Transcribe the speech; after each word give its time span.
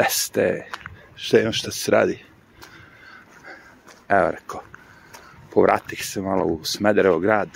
gde 0.00 0.08
ste, 0.10 0.64
šta 1.16 1.40
ima 1.40 1.52
šta 1.52 1.70
se 1.70 1.90
radi. 1.90 2.18
Evo 4.08 4.30
rekao, 4.30 4.62
povratih 5.52 6.04
se 6.06 6.20
malo 6.20 6.44
u 6.44 6.64
Smederevo 6.64 7.18
grad, 7.18 7.48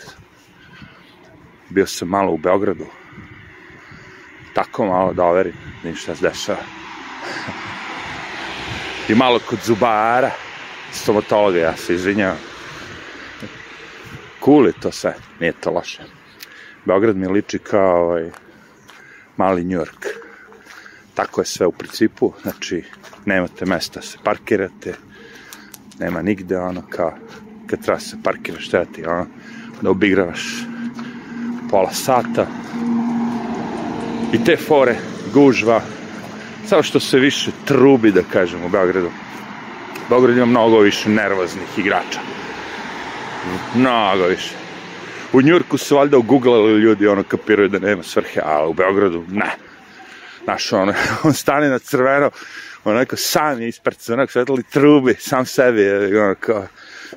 bio 1.69 1.87
sam 1.87 2.09
malo 2.09 2.33
u 2.33 2.37
Beogradu, 2.37 2.87
tako 4.55 4.87
malo 4.87 5.13
da 5.13 5.25
overim, 5.25 5.55
da 5.83 5.89
im 5.89 5.97
šta 5.97 6.17
se 6.17 6.29
dešava. 6.29 6.59
I 9.09 9.15
malo 9.15 9.41
kod 9.49 9.59
zubara, 9.65 10.31
stomatologa, 10.93 11.59
ja 11.59 11.77
se 11.77 11.95
izvinjavam. 11.95 12.39
Cool 14.45 14.67
je 14.67 14.73
to 14.81 14.93
sve, 14.93 15.15
nije 15.41 15.53
to 15.53 15.71
loše. 15.71 16.03
Beograd 16.85 17.17
mi 17.17 17.27
liči 17.27 17.59
kao 17.59 18.05
ovaj, 18.05 18.31
mali 19.37 19.65
New 19.65 19.81
York. 19.81 20.24
Tako 21.15 21.41
je 21.41 21.45
sve 21.45 21.67
u 21.67 21.73
principu, 21.73 22.33
znači 22.43 22.85
nemate 23.25 23.67
mesta 23.67 24.01
da 24.01 24.07
se 24.07 24.19
parkirate, 24.25 24.95
nema 25.99 26.23
nigde 26.23 26.59
ono 26.59 26.83
kao 26.89 27.15
kad 27.67 27.85
treba 27.85 28.01
se 28.01 28.17
parkiraš, 28.25 28.69
treba 28.69 28.85
ti 28.85 29.07
ono 29.07 29.27
da 29.83 29.91
obigravaš 29.91 30.67
pola 31.71 31.93
sata 31.93 32.47
i 34.33 34.45
te 34.45 34.57
fore, 34.57 34.97
gužva, 35.33 35.81
samo 36.67 36.83
što 36.83 37.01
se 37.01 37.19
više 37.19 37.51
trubi, 37.65 38.13
da 38.13 38.23
kažem, 38.33 38.65
u 38.65 38.69
Beogradu. 38.69 39.11
Beograd 40.09 40.37
ima 40.37 40.47
mnogo 40.47 40.79
više 40.79 41.09
nervoznih 41.09 41.79
igrača. 41.79 42.21
Mnogo 43.75 44.27
više. 44.27 44.55
U 45.33 45.43
Njurku 45.43 45.79
su 45.79 45.97
valjda 45.97 46.19
ugooglali 46.19 46.73
ljudi, 46.73 47.07
ono, 47.07 47.23
kapiraju 47.23 47.69
da 47.69 47.79
nema 47.79 48.03
svrhe, 48.03 48.41
a 48.45 48.67
u 48.67 48.73
Beogradu, 48.73 49.25
ne. 49.31 49.57
Znaš, 50.45 50.73
ono, 50.73 50.95
on 51.25 51.33
stane 51.33 51.69
na 51.69 51.79
crveno, 51.79 52.31
onako 52.85 53.17
sam 53.17 53.61
je 53.61 53.69
ispred 53.69 53.97
crvenog 53.97 54.31
svetla 54.31 54.57
i 54.61 54.71
trubi, 54.73 55.15
sam 55.19 55.47
sebi, 55.47 56.17
ono, 56.17 56.35
kao, 56.35 56.67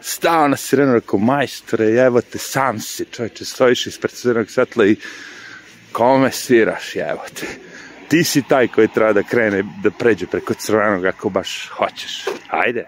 stao 0.01 0.47
na 0.47 0.57
sirenu, 0.57 0.93
rekao, 0.93 1.19
majstore, 1.19 1.85
jebote, 1.85 2.37
sam 2.37 2.79
si, 2.79 3.05
čovječe, 3.05 3.45
stojiš 3.45 3.87
ispred 3.87 4.11
crvenog 4.11 4.49
svetla 4.49 4.85
i 4.85 4.95
kome 5.91 6.31
sviraš, 6.31 6.95
jebote. 6.95 7.47
Ti 8.07 8.23
si 8.23 8.41
taj 8.41 8.67
koji 8.67 8.87
treba 8.87 9.13
da 9.13 9.23
krene, 9.23 9.63
da 9.83 9.91
pređe 9.91 10.25
preko 10.27 10.53
crvenog 10.53 11.05
ako 11.05 11.29
baš 11.29 11.69
hoćeš. 11.69 12.25
Ajde, 12.49 12.85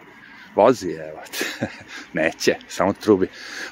vozi, 0.55 0.91
evo. 0.91 1.21
Neće, 2.13 2.55
samo 2.67 2.93
trubi. 2.93 3.27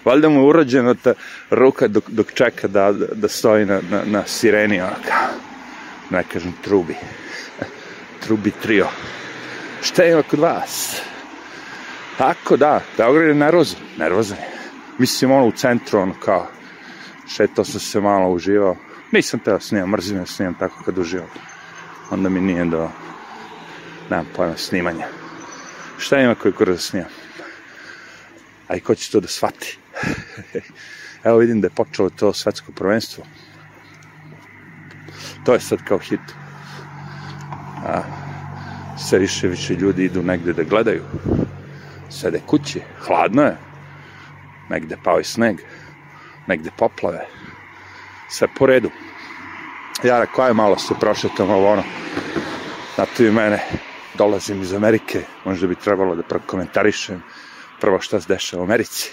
Valjda 0.05 0.29
mu 0.29 0.39
je 0.39 0.47
urađena 0.47 0.93
ta 0.93 1.13
ruka 1.49 1.87
dok, 1.87 2.09
dok 2.09 2.33
čeka 2.33 2.67
da, 2.67 2.91
da 2.91 3.27
stoji 3.27 3.65
na, 3.65 3.81
na, 3.89 4.01
na 4.05 4.23
sireni, 4.25 4.81
onaka. 4.81 5.13
Ne 6.09 6.23
kažem 6.23 6.53
trubi. 6.61 6.95
Trubi 8.23 8.51
trio. 8.51 8.87
Šta 9.81 10.05
ima 10.05 10.23
kod 10.23 10.39
vas? 10.39 11.01
Tako 12.17 12.57
da, 12.57 12.81
Beograd 12.97 13.27
je 13.27 13.35
nervozan, 13.35 13.79
nervozan 13.97 14.37
je. 14.37 14.49
Mislim, 14.97 15.31
ono 15.31 15.45
u 15.45 15.51
centru, 15.51 15.99
ono 15.99 16.13
kao, 16.19 16.47
šetao 17.27 17.65
sam 17.65 17.79
se 17.79 18.01
malo, 18.01 18.29
uživao. 18.29 18.75
Nisam 19.11 19.39
teo 19.39 19.59
snimam, 19.59 19.89
mrzim 19.89 20.17
da 20.17 20.25
snimam 20.25 20.55
tako 20.59 20.83
kad 20.85 20.97
uživam. 20.97 21.29
Onda 22.11 22.29
mi 22.29 22.41
nije 22.41 22.65
do, 22.65 22.89
nemam 24.09 24.25
pojma, 24.35 24.57
snimanja. 24.57 25.07
Šta 25.97 26.19
ima 26.19 26.35
koji 26.35 26.53
kura 26.53 26.71
da 26.73 26.79
snimam? 26.79 27.09
A 28.67 28.75
i 28.75 28.79
ko 28.79 28.95
će 28.95 29.11
to 29.11 29.19
da 29.19 29.27
shvati? 29.27 29.77
Evo 31.23 31.37
vidim 31.37 31.61
da 31.61 31.67
je 31.67 31.75
počelo 31.75 32.09
to 32.09 32.33
svetsko 32.33 32.71
prvenstvo. 32.71 33.23
To 35.43 35.53
je 35.53 35.59
sad 35.59 35.83
kao 35.83 35.97
hit. 35.97 36.19
A, 37.85 38.01
sve 38.97 39.19
više 39.19 39.47
više 39.47 39.73
ljudi 39.73 40.03
idu 40.03 40.23
negde 40.23 40.53
da 40.53 40.63
gledaju. 40.63 41.03
Sede 42.09 42.41
kući, 42.45 42.81
hladno 42.99 43.41
je. 43.41 43.57
Negde 44.69 44.97
pao 45.03 45.19
i 45.19 45.23
sneg. 45.23 45.57
Negde 46.47 46.69
poplave. 46.77 47.25
Sve 48.29 48.47
po 48.57 48.65
redu. 48.65 48.89
Ja 50.03 50.19
rekao, 50.19 50.45
aj 50.45 50.53
malo 50.53 50.77
se 50.77 50.93
prošetam 50.99 51.49
ovo 51.49 51.71
ono. 51.71 51.83
Znate 52.95 53.27
i 53.27 53.31
mene, 53.31 53.63
dolazim 54.17 54.61
iz 54.61 54.73
Amerike, 54.73 55.21
možda 55.45 55.67
bi 55.67 55.75
trebalo 55.75 56.15
da 56.15 56.23
prokomentarišem 56.23 57.23
prvo 57.81 57.99
šta 57.99 58.21
se 58.21 58.27
dešava 58.27 58.61
u 58.61 58.65
Americi, 58.65 59.11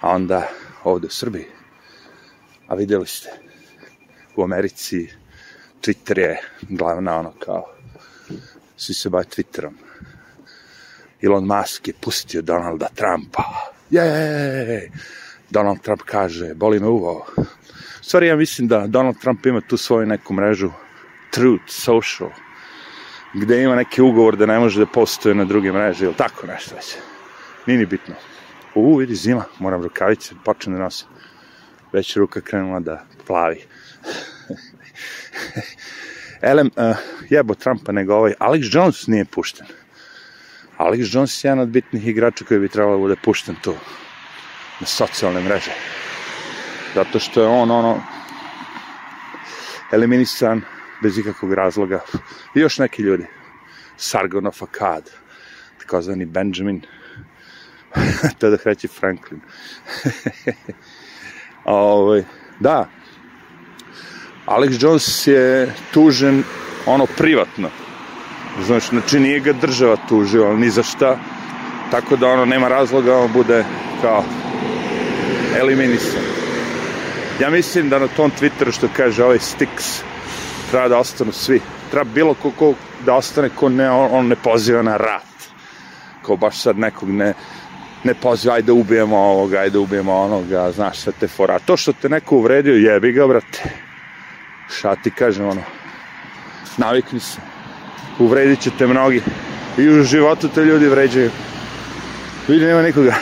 a 0.00 0.10
onda 0.10 0.48
ovde 0.84 1.06
u 1.06 1.10
Srbiji. 1.10 1.46
A 2.68 2.74
videli 2.74 3.06
ste, 3.06 3.28
u 4.36 4.44
Americi 4.44 5.08
Twitter 5.84 6.18
je 6.18 6.40
glavna 6.68 7.18
ono 7.18 7.32
kao, 7.38 7.64
svi 8.76 8.94
se 8.94 9.08
bave 9.08 9.24
Twitterom. 9.24 9.72
Elon 11.22 11.46
Musk 11.46 11.88
je 11.88 11.94
pustio 12.00 12.42
Donalda 12.42 12.88
Trumpa. 12.94 13.42
Jej! 13.90 14.90
Donald 15.50 15.80
Trump 15.80 16.02
kaže, 16.02 16.54
boli 16.54 16.80
me 16.80 16.86
uvo. 16.86 17.26
Stvari, 18.02 18.26
ja 18.26 18.36
mislim 18.36 18.68
da 18.68 18.86
Donald 18.86 19.16
Trump 19.20 19.46
ima 19.46 19.60
tu 19.60 19.76
svoju 19.76 20.06
neku 20.06 20.34
mrežu 20.34 20.70
Truth 21.30 21.68
Social, 21.68 22.30
gde 23.34 23.62
ima 23.62 23.74
neki 23.74 24.02
ugovor 24.02 24.36
da 24.36 24.46
ne 24.46 24.58
može 24.58 24.80
da 24.80 24.86
postoje 24.86 25.34
na 25.34 25.44
druge 25.44 25.72
mreže 25.72 26.04
ili 26.04 26.14
tako 26.14 26.46
nešto 26.46 26.74
već. 26.74 26.96
Nije 27.66 27.78
ni 27.78 27.86
bitno. 27.86 28.14
U, 28.74 28.96
vidi 28.96 29.14
zima, 29.14 29.44
moram 29.58 29.82
rukavice, 29.82 30.34
počnem 30.44 30.76
da 30.76 30.82
nosim. 30.82 31.08
Već 31.92 32.16
ruka 32.16 32.40
krenula 32.40 32.80
da 32.80 33.04
plavi. 33.26 33.64
Elem, 36.50 36.70
uh, 36.76 36.96
jebo 37.30 37.54
Trumpa 37.54 37.92
nego 37.92 38.14
ovaj, 38.14 38.34
Alex 38.38 38.76
Jones 38.76 39.06
nije 39.06 39.24
pušten. 39.24 39.66
Alex 40.78 41.14
Jones 41.14 41.44
je 41.44 41.48
jedan 41.48 41.58
od 41.58 41.68
bitnih 41.68 42.06
igrača 42.06 42.44
koji 42.44 42.60
bi 42.60 42.68
trebalo 42.68 42.96
da 42.96 43.00
bude 43.00 43.16
pušten 43.24 43.54
tu 43.62 43.74
na 44.80 44.86
socijalne 44.86 45.40
mreže. 45.40 45.70
Zato 46.94 47.18
što 47.18 47.40
je 47.40 47.48
on 47.48 47.70
ono 47.70 48.02
eliminisan 49.92 50.62
bez 51.02 51.18
ikakvog 51.18 51.52
razloga. 51.52 52.00
I 52.54 52.60
još 52.60 52.78
neki 52.78 53.02
ljudi. 53.02 53.26
Sargon 53.96 54.46
of 54.46 54.62
Akkad, 54.62 55.10
takozvani 55.78 56.24
Benjamin, 56.24 56.82
to 58.38 58.50
da 58.50 58.56
kreći 58.56 58.88
Franklin. 58.88 59.40
Ovaj, 61.64 62.24
da, 62.60 62.88
Alex 64.46 64.82
Jones 64.82 65.26
je 65.26 65.74
tužen 65.92 66.42
ono 66.86 67.06
privatno. 67.06 67.68
Znaš, 68.66 68.88
znači 68.88 69.20
nije 69.20 69.40
ga 69.40 69.52
država 69.52 69.96
tužila 70.08 70.54
ni 70.54 70.70
za 70.70 70.82
šta, 70.82 71.18
tako 71.90 72.16
da 72.16 72.28
ono 72.28 72.44
nema 72.44 72.68
razloga 72.68 73.18
on 73.18 73.32
bude 73.32 73.64
kao 74.02 74.24
eliminisan. 75.56 76.22
Ja 77.40 77.50
mislim 77.50 77.88
da 77.88 77.98
na 77.98 78.08
tom 78.08 78.30
Twitteru 78.40 78.72
što 78.72 78.88
kaže 78.96 79.24
ovaj 79.24 79.38
Stix 79.38 80.02
treba 80.70 80.88
da 80.88 80.98
ostanu 80.98 81.32
svi. 81.32 81.60
Treba 81.90 82.10
bilo 82.14 82.34
ko, 82.34 82.50
ko 82.50 82.74
da 83.06 83.14
ostane 83.14 83.48
ko 83.48 83.68
ne, 83.68 83.90
on, 83.90 84.08
on 84.12 84.26
ne 84.26 84.36
poziva 84.36 84.82
na 84.82 84.96
rat. 84.96 85.22
Ko 86.22 86.36
baš 86.36 86.58
sad 86.58 86.78
nekog 86.78 87.10
ne, 87.10 87.34
ne 88.04 88.14
poziva, 88.14 88.54
ajde 88.54 88.72
ubijemo 88.72 89.16
ovoga, 89.18 89.58
ajde 89.58 89.78
ubijemo 89.78 90.14
onoga, 90.14 90.72
znaš 90.72 90.98
sve 90.98 91.12
te 91.20 91.28
fora. 91.28 91.58
To 91.58 91.76
što 91.76 91.92
te 91.92 92.08
neko 92.08 92.36
uvredio, 92.36 92.74
jebi 92.74 93.12
ga, 93.12 93.26
brate. 93.26 93.83
Šta 94.68 94.96
ti 94.96 95.10
kažem, 95.10 95.46
ono, 95.46 95.62
navikni 96.76 97.20
se. 97.20 97.40
Uvredit 98.18 98.60
će 98.60 98.70
te 98.78 98.86
mnogi. 98.86 99.22
I 99.78 99.88
u 99.88 100.02
životu 100.02 100.48
te 100.48 100.64
ljudi 100.64 100.88
vređaju. 100.88 101.30
Vidi, 102.48 102.64
nema 102.64 102.82
nikoga. 102.82 103.14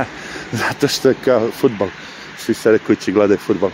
Zato 0.62 0.88
što 0.88 1.08
je 1.08 1.14
kao 1.24 1.50
futbol. 1.50 1.88
Svi 2.38 2.54
koji 2.86 2.96
će 2.96 3.12
gledaju 3.12 3.38
futbol. 3.38 3.70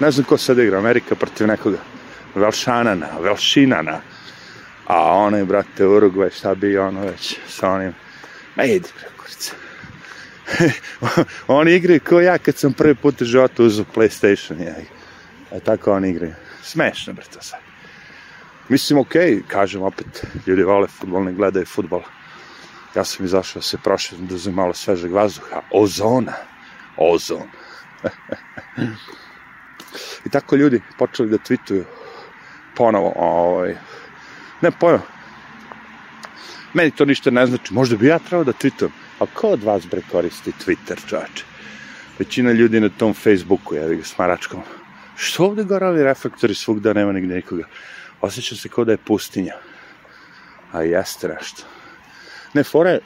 Ne 0.00 0.10
znam 0.10 0.24
ko 0.24 0.38
sad 0.38 0.58
igra, 0.58 0.78
Amerika 0.78 1.14
protiv 1.14 1.46
nekoga. 1.46 1.78
Velšanana, 2.34 3.08
Velšinana. 3.20 4.00
A 4.86 5.12
onaj, 5.12 5.44
brate, 5.44 5.84
Uruguay, 5.84 6.30
šta 6.38 6.54
bi 6.54 6.78
ono 6.78 7.00
već 7.00 7.38
sa 7.48 7.70
onim. 7.70 7.94
Ma 8.56 8.64
idi, 8.64 8.88
bre, 8.98 9.08
kurica. 9.16 9.54
oni 11.60 11.74
igraju 11.74 12.00
ko 12.08 12.20
ja 12.20 12.38
kad 12.38 12.56
sam 12.56 12.72
prvi 12.72 12.94
put 12.94 13.22
u 13.22 13.24
životu 13.24 13.64
uzao 13.64 13.84
PlayStation. 13.94 14.66
Ja. 14.66 14.74
A 15.56 15.60
tako 15.60 15.92
oni 15.92 16.10
igraju. 16.10 16.34
Smešno, 16.62 17.12
bre, 17.12 17.24
to 17.24 17.42
sad. 17.42 17.60
Mislim, 18.68 18.98
okej, 18.98 19.30
okay, 19.30 19.42
kažem 19.48 19.82
opet, 19.82 20.24
ljudi 20.46 20.62
vole 20.62 20.88
futbol, 20.88 21.24
ne 21.24 21.32
gledaju 21.32 21.66
futbol. 21.66 22.02
Ja 22.94 23.04
sam 23.04 23.26
izašao 23.26 23.60
da 23.60 23.66
se 23.66 23.78
prošao, 23.84 24.18
da 24.18 24.34
uzem 24.34 24.54
malo 24.54 24.74
svežeg 24.74 25.12
vazduha. 25.12 25.62
Ozona. 25.70 26.32
Ozon. 26.96 27.48
I 30.26 30.30
tako 30.30 30.56
ljudi 30.56 30.82
počeli 30.98 31.30
da 31.30 31.38
tweetuju 31.38 31.84
ponovo, 32.76 33.12
ovaj, 33.16 33.76
ne 34.60 34.70
pojma, 34.70 35.00
meni 36.74 36.90
to 36.90 37.04
ništa 37.04 37.30
ne 37.30 37.46
znači, 37.46 37.74
možda 37.74 37.96
bi 37.96 38.06
ja 38.06 38.18
trebao 38.18 38.44
da 38.44 38.52
tweetujem, 38.52 38.90
a 39.18 39.26
ko 39.26 39.48
od 39.48 39.62
vas 39.62 39.86
bre 39.86 40.02
koristi 40.12 40.52
Twitter, 40.64 41.08
čoveče? 41.08 41.44
Većina 42.18 42.52
ljudi 42.52 42.80
na 42.80 42.88
tom 42.88 43.14
Facebooku, 43.14 43.74
ja 43.74 43.88
ga 43.88 44.04
smaračkom. 44.04 44.62
Što 45.22 45.44
ovde 45.44 45.64
gore 45.64 45.86
ovi 45.86 46.02
reflektori 46.02 46.54
svugda 46.54 46.92
nema 46.92 47.12
nigde 47.12 47.34
nikoga? 47.34 47.64
Osjećam 48.20 48.58
se 48.58 48.68
kao 48.68 48.84
da 48.84 48.92
je 48.92 49.04
pustinja. 49.04 49.54
a 50.72 50.82
jeste 50.82 51.28
nešto. 51.28 51.62
Ne, 52.54 52.64
fore, 52.64 52.98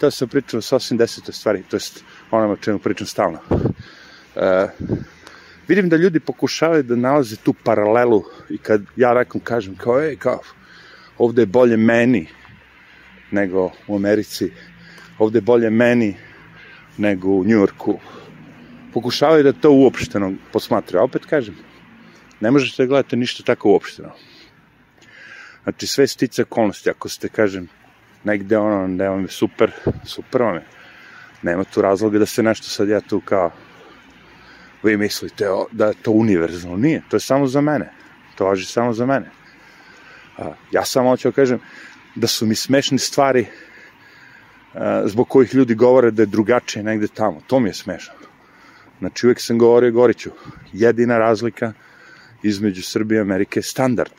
to 0.00 0.10
sam 0.10 0.28
pričao 0.28 0.60
sa 0.60 0.76
80. 0.76 1.32
stvari, 1.32 1.62
to 1.62 1.76
jest 1.76 2.04
onome 2.30 2.52
o 2.52 2.56
čemu 2.56 2.78
pričam 2.78 3.06
stalno. 3.06 3.38
E, 4.36 4.68
vidim 5.68 5.88
da 5.88 5.96
ljudi 5.96 6.20
pokušavaju 6.20 6.82
da 6.82 6.96
nalaze 6.96 7.36
tu 7.36 7.54
paralelu 7.64 8.24
i 8.50 8.58
kad 8.58 8.82
ja 8.96 9.14
nekom 9.14 9.40
kažem 9.40 9.76
kao, 9.76 10.00
ej, 10.02 10.16
kao, 10.16 10.40
ovde 11.18 11.42
je 11.42 11.46
bolje 11.46 11.76
meni 11.76 12.26
nego 13.30 13.70
u 13.86 13.96
Americi, 13.96 14.50
ovde 15.18 15.38
je 15.38 15.42
bolje 15.42 15.70
meni 15.70 16.16
nego 16.98 17.28
u 17.28 17.44
Njurku. 17.44 18.00
Pokušavaju 18.94 19.42
da 19.42 19.52
to 19.52 19.70
uopšteno 19.70 20.32
posmatraju. 20.52 21.00
A 21.02 21.04
opet 21.04 21.26
kažem, 21.26 21.56
ne 22.40 22.50
možete 22.50 22.82
da 22.82 22.86
gledate 22.86 23.16
ništa 23.16 23.42
tako 23.42 23.70
uopšteno. 23.70 24.12
Znači, 25.64 25.86
sve 25.86 26.06
stice 26.06 26.42
okolnosti, 26.42 26.90
ako 26.90 27.08
ste, 27.08 27.28
kažem, 27.28 27.68
negde 28.24 28.58
ono, 28.58 28.96
da 28.96 29.10
vam 29.10 29.22
je 29.22 29.28
super, 29.28 29.72
super 30.04 30.42
vam 30.42 30.54
je. 30.54 30.66
Nema 31.42 31.64
tu 31.64 31.82
razloga 31.82 32.18
da 32.18 32.26
se 32.26 32.42
nešto 32.42 32.68
sad 32.68 32.88
ja 32.88 33.00
tu 33.00 33.20
kao, 33.20 33.50
vi 34.82 34.96
mislite 34.96 35.50
o, 35.50 35.66
da 35.72 35.86
je 35.86 35.94
to 36.02 36.10
univerzalno. 36.10 36.76
Nije, 36.76 37.02
to 37.08 37.16
je 37.16 37.20
samo 37.20 37.46
za 37.46 37.60
mene. 37.60 37.90
To 38.34 38.44
važi 38.44 38.66
samo 38.66 38.92
za 38.92 39.06
mene. 39.06 39.30
A, 40.38 40.52
ja 40.70 40.84
samo 40.84 41.10
hoću 41.10 41.28
da 41.28 41.34
kažem 41.34 41.60
da 42.14 42.26
su 42.26 42.46
mi 42.46 42.54
smešne 42.54 42.98
stvari 42.98 43.46
a, 44.74 45.02
zbog 45.06 45.28
kojih 45.28 45.54
ljudi 45.54 45.74
govore 45.74 46.10
da 46.10 46.22
je 46.22 46.26
drugačije 46.26 46.82
negde 46.82 47.08
tamo. 47.08 47.40
To 47.46 47.60
mi 47.60 47.68
je 47.68 47.74
smešno. 47.74 48.14
Znači, 49.04 49.26
uvek 49.26 49.40
sam 49.40 49.58
govorio 49.58 49.92
Goriću. 49.92 50.30
Jedina 50.72 51.18
razlika 51.18 51.72
između 52.42 52.82
Srbije 52.82 53.18
i 53.18 53.20
Amerike 53.20 53.58
je 53.58 53.62
standard. 53.62 54.12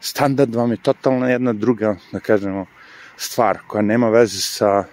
Standard 0.00 0.54
vam 0.54 0.70
je 0.70 0.82
totalno 0.82 1.28
jedna 1.28 1.52
druga, 1.52 1.96
da 2.12 2.20
kažemo, 2.20 2.66
stvar 3.16 3.58
koja 3.66 3.82
nema 3.82 4.08
veze 4.08 4.40
sa 4.40 4.84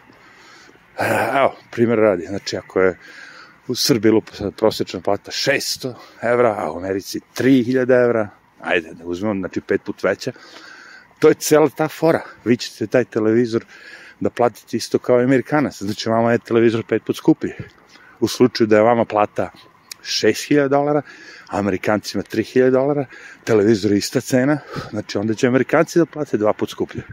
evo, 1.39 1.56
primjer 1.72 2.00
radi, 2.00 2.25
znači 2.25 2.57
ako 2.57 2.81
je 2.81 2.98
u 3.68 3.75
Srbiji 3.75 4.12
lupa 4.12 4.31
prosječna 4.57 5.01
plata 5.01 5.31
600 5.31 5.94
evra, 6.21 6.56
a 6.57 6.71
u 6.71 6.78
Americi 6.78 7.21
3000 7.38 8.04
evra, 8.04 8.30
ajde 8.62 8.94
da 8.94 9.06
uzmemo, 9.06 9.39
znači 9.39 9.62
pet 9.62 9.81
put 9.83 10.04
veća, 10.04 10.31
to 11.19 11.28
je 11.28 11.33
cela 11.33 11.69
ta 11.69 11.88
fora. 11.88 12.21
Vi 12.45 12.57
ćete 12.57 12.88
taj 12.88 13.06
televizor 13.06 13.66
da 14.19 14.30
platite 14.30 14.78
isto 14.78 15.00
kao 15.00 15.19
Amerikanac, 15.19 15.81
znači 15.81 16.10
vama 16.10 16.31
je 16.31 16.39
televizor 16.39 16.83
pet 16.83 17.04
put 17.06 17.18
skuplji. 17.18 17.54
U 18.19 18.27
slučaju 18.27 18.67
da 18.67 18.75
je 18.75 18.83
vama 18.83 19.06
plata 19.06 19.50
6000 20.03 20.67
dolara, 20.67 21.01
Amerikancima 21.47 22.23
3000 22.23 22.69
dolara, 22.71 23.06
televizor 23.44 23.91
je 23.91 23.97
ista 23.97 24.21
cena, 24.21 24.59
znači 24.89 25.17
onda 25.17 25.33
će 25.33 25.47
Amerikanci 25.47 26.00
da 26.00 26.06
plate 26.06 26.38
dva 26.38 26.53
put 26.53 26.69
skuplje. 26.69 27.03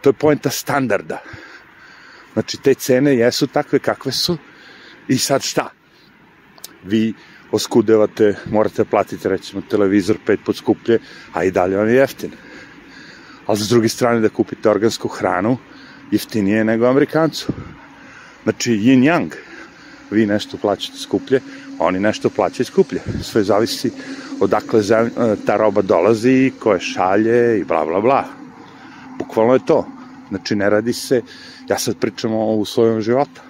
To 0.00 0.08
je 0.08 0.12
poenta 0.12 0.50
standarda. 0.50 1.22
Znači, 2.32 2.56
te 2.62 2.74
cene 2.74 3.16
jesu 3.16 3.46
takve 3.46 3.78
kakve 3.78 4.12
su 4.12 4.36
i 5.08 5.18
sad 5.18 5.42
šta? 5.42 5.70
Vi 6.84 7.14
oskudevate, 7.50 8.34
morate 8.46 8.84
platiti 8.84 9.28
recimo 9.28 9.62
televizor 9.70 10.16
pet 10.26 10.40
put 10.44 10.56
skuplje, 10.56 10.98
a 11.32 11.44
i 11.44 11.50
dalje 11.50 11.78
on 11.78 11.88
je 11.88 11.94
jeftin. 11.94 12.30
Ali 13.46 13.58
s 13.58 13.68
druge 13.68 13.88
strane 13.88 14.20
da 14.20 14.28
kupite 14.28 14.70
organsku 14.70 15.08
hranu, 15.08 15.58
jeftinije 16.10 16.64
nego 16.64 16.86
Amerikancu. 16.86 17.52
Znači, 18.42 18.72
yin 18.72 19.02
yang. 19.02 19.47
Vi 20.10 20.26
nešto 20.26 20.56
plaćate 20.56 20.98
skuplje, 20.98 21.40
oni 21.78 22.00
nešto 22.00 22.30
plaćaju 22.30 22.66
skuplje. 22.66 23.00
Sve 23.22 23.44
zavisi 23.44 23.90
odakle 24.40 24.82
ta 25.46 25.56
roba 25.56 25.82
dolazi, 25.82 26.52
koje 26.58 26.80
šalje 26.80 27.58
i 27.60 27.64
bla 27.64 27.84
bla 27.84 28.00
bla. 28.00 28.24
Bukvalno 29.18 29.52
je 29.52 29.66
to. 29.66 29.86
Znači, 30.28 30.56
ne 30.56 30.70
radi 30.70 30.92
se, 30.92 31.22
ja 31.68 31.78
sad 31.78 31.96
pričam 31.96 32.32
o 32.32 32.54
uslovima 32.54 33.00
života. 33.00 33.40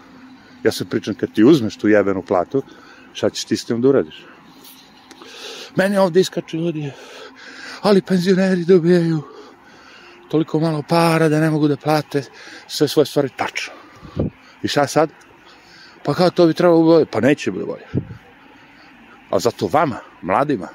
Ja 0.64 0.72
sad 0.72 0.88
pričam 0.88 1.14
kad 1.14 1.32
ti 1.32 1.44
uzmeš 1.44 1.76
tu 1.76 1.88
jebenu 1.88 2.22
platu, 2.22 2.62
šta 3.12 3.30
ćeš 3.30 3.44
ti 3.44 3.56
s 3.56 3.64
tim 3.64 3.80
da 3.80 3.88
uradiš? 3.88 4.24
Mene 5.76 6.00
ovde 6.00 6.20
iskaču 6.20 6.56
ljudi, 6.56 6.90
ali 7.82 8.02
penzioneri 8.02 8.64
dobijaju 8.64 9.22
toliko 10.28 10.60
malo 10.60 10.82
para 10.88 11.28
da 11.28 11.40
ne 11.40 11.50
mogu 11.50 11.68
da 11.68 11.76
plate 11.76 12.22
sve 12.66 12.88
svoje 12.88 13.06
stvari 13.06 13.28
tačno. 13.36 13.74
I 14.62 14.68
šta 14.68 14.86
sad? 14.86 15.10
Pa 16.04 16.14
kao 16.14 16.30
to 16.30 16.46
bi 16.46 16.54
trebalo 16.54 16.82
bolje? 16.82 17.06
Pa 17.06 17.20
neće 17.20 17.50
bude 17.50 17.64
bolje. 17.64 17.86
A 19.30 19.38
zato 19.38 19.68
vama, 19.72 19.98
mladima, 20.22 20.68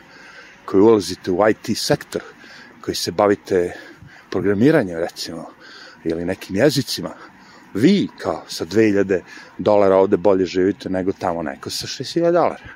koji 0.65 0.81
ulazite 0.81 1.31
u 1.31 1.49
IT 1.49 1.77
sektor, 1.77 2.21
koji 2.81 2.95
se 2.95 3.11
bavite 3.11 3.73
programiranjem, 4.29 4.99
recimo, 4.99 5.49
ili 6.03 6.25
nekim 6.25 6.55
jezicima, 6.55 7.09
vi 7.73 8.07
kao 8.17 8.43
sa 8.47 8.65
2000 8.65 9.21
dolara 9.57 9.95
ovde 9.95 10.17
bolje 10.17 10.45
živite 10.45 10.89
nego 10.89 11.11
tamo 11.11 11.43
neko 11.43 11.69
sa 11.69 11.87
6000 11.87 12.31
dolara. 12.31 12.69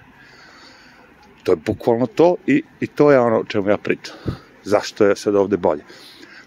To 1.44 1.52
je 1.52 1.56
bukvalno 1.56 2.06
to 2.06 2.36
i, 2.48 2.64
i 2.80 2.88
to 2.88 3.12
je 3.12 3.20
ono 3.20 3.40
o 3.40 3.44
čemu 3.44 3.70
ja 3.70 3.78
pričam. 3.78 4.16
Zašto 4.64 5.06
je 5.06 5.16
sad 5.16 5.36
ovde 5.36 5.58
bolje? 5.58 5.84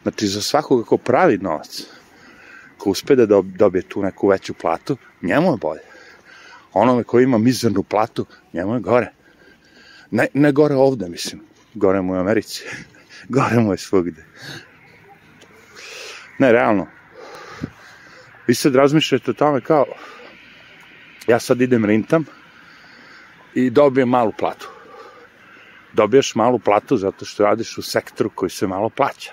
Znači, 0.03 0.27
za 0.27 0.43
svakoga 0.43 0.85
ko 0.85 0.97
pravi 0.97 1.39
novac, 1.39 1.83
ko 2.79 2.91
uspe 2.91 3.17
da 3.17 3.43
dobije 3.43 3.83
tu 3.83 4.03
neku 4.03 4.29
veću 4.29 4.55
platu, 4.55 4.97
njemu 5.23 5.51
je 5.53 5.57
bolje. 5.57 5.90
Onome 6.73 7.05
ko 7.05 7.21
ima 7.21 7.39
mizernu 7.39 7.83
platu, 7.83 8.27
njemu 8.53 8.75
je 8.75 8.81
gore. 8.81 9.13
Ne, 10.11 10.27
ne 10.35 10.53
gore 10.53 10.75
ovde, 10.75 11.09
mislim. 11.09 11.43
Gore 11.75 12.01
mu 12.01 12.15
je 12.15 12.19
u 12.19 12.21
Americi. 12.21 12.65
gore 13.29 13.57
mu 13.57 13.73
je 13.73 13.79
svugde. 13.79 14.25
Ne, 16.39 16.53
realno. 16.53 16.87
Vi 18.47 18.55
sad 18.55 18.75
razmišljate 18.75 19.31
o 19.31 19.35
tome 19.35 19.61
kao, 19.61 19.85
ja 21.27 21.39
sad 21.39 21.61
idem 21.61 21.85
rintam 21.85 22.25
i 23.55 23.71
dobijem 23.71 24.09
malu 24.09 24.33
platu. 24.39 24.71
Dobijaš 25.93 26.35
malu 26.35 26.59
platu 26.59 26.97
zato 26.97 27.25
što 27.25 27.45
radiš 27.45 27.79
u 27.79 27.83
sektoru 27.83 28.31
koji 28.35 28.51
se 28.51 28.67
malo 28.67 28.89
plaća. 28.89 29.33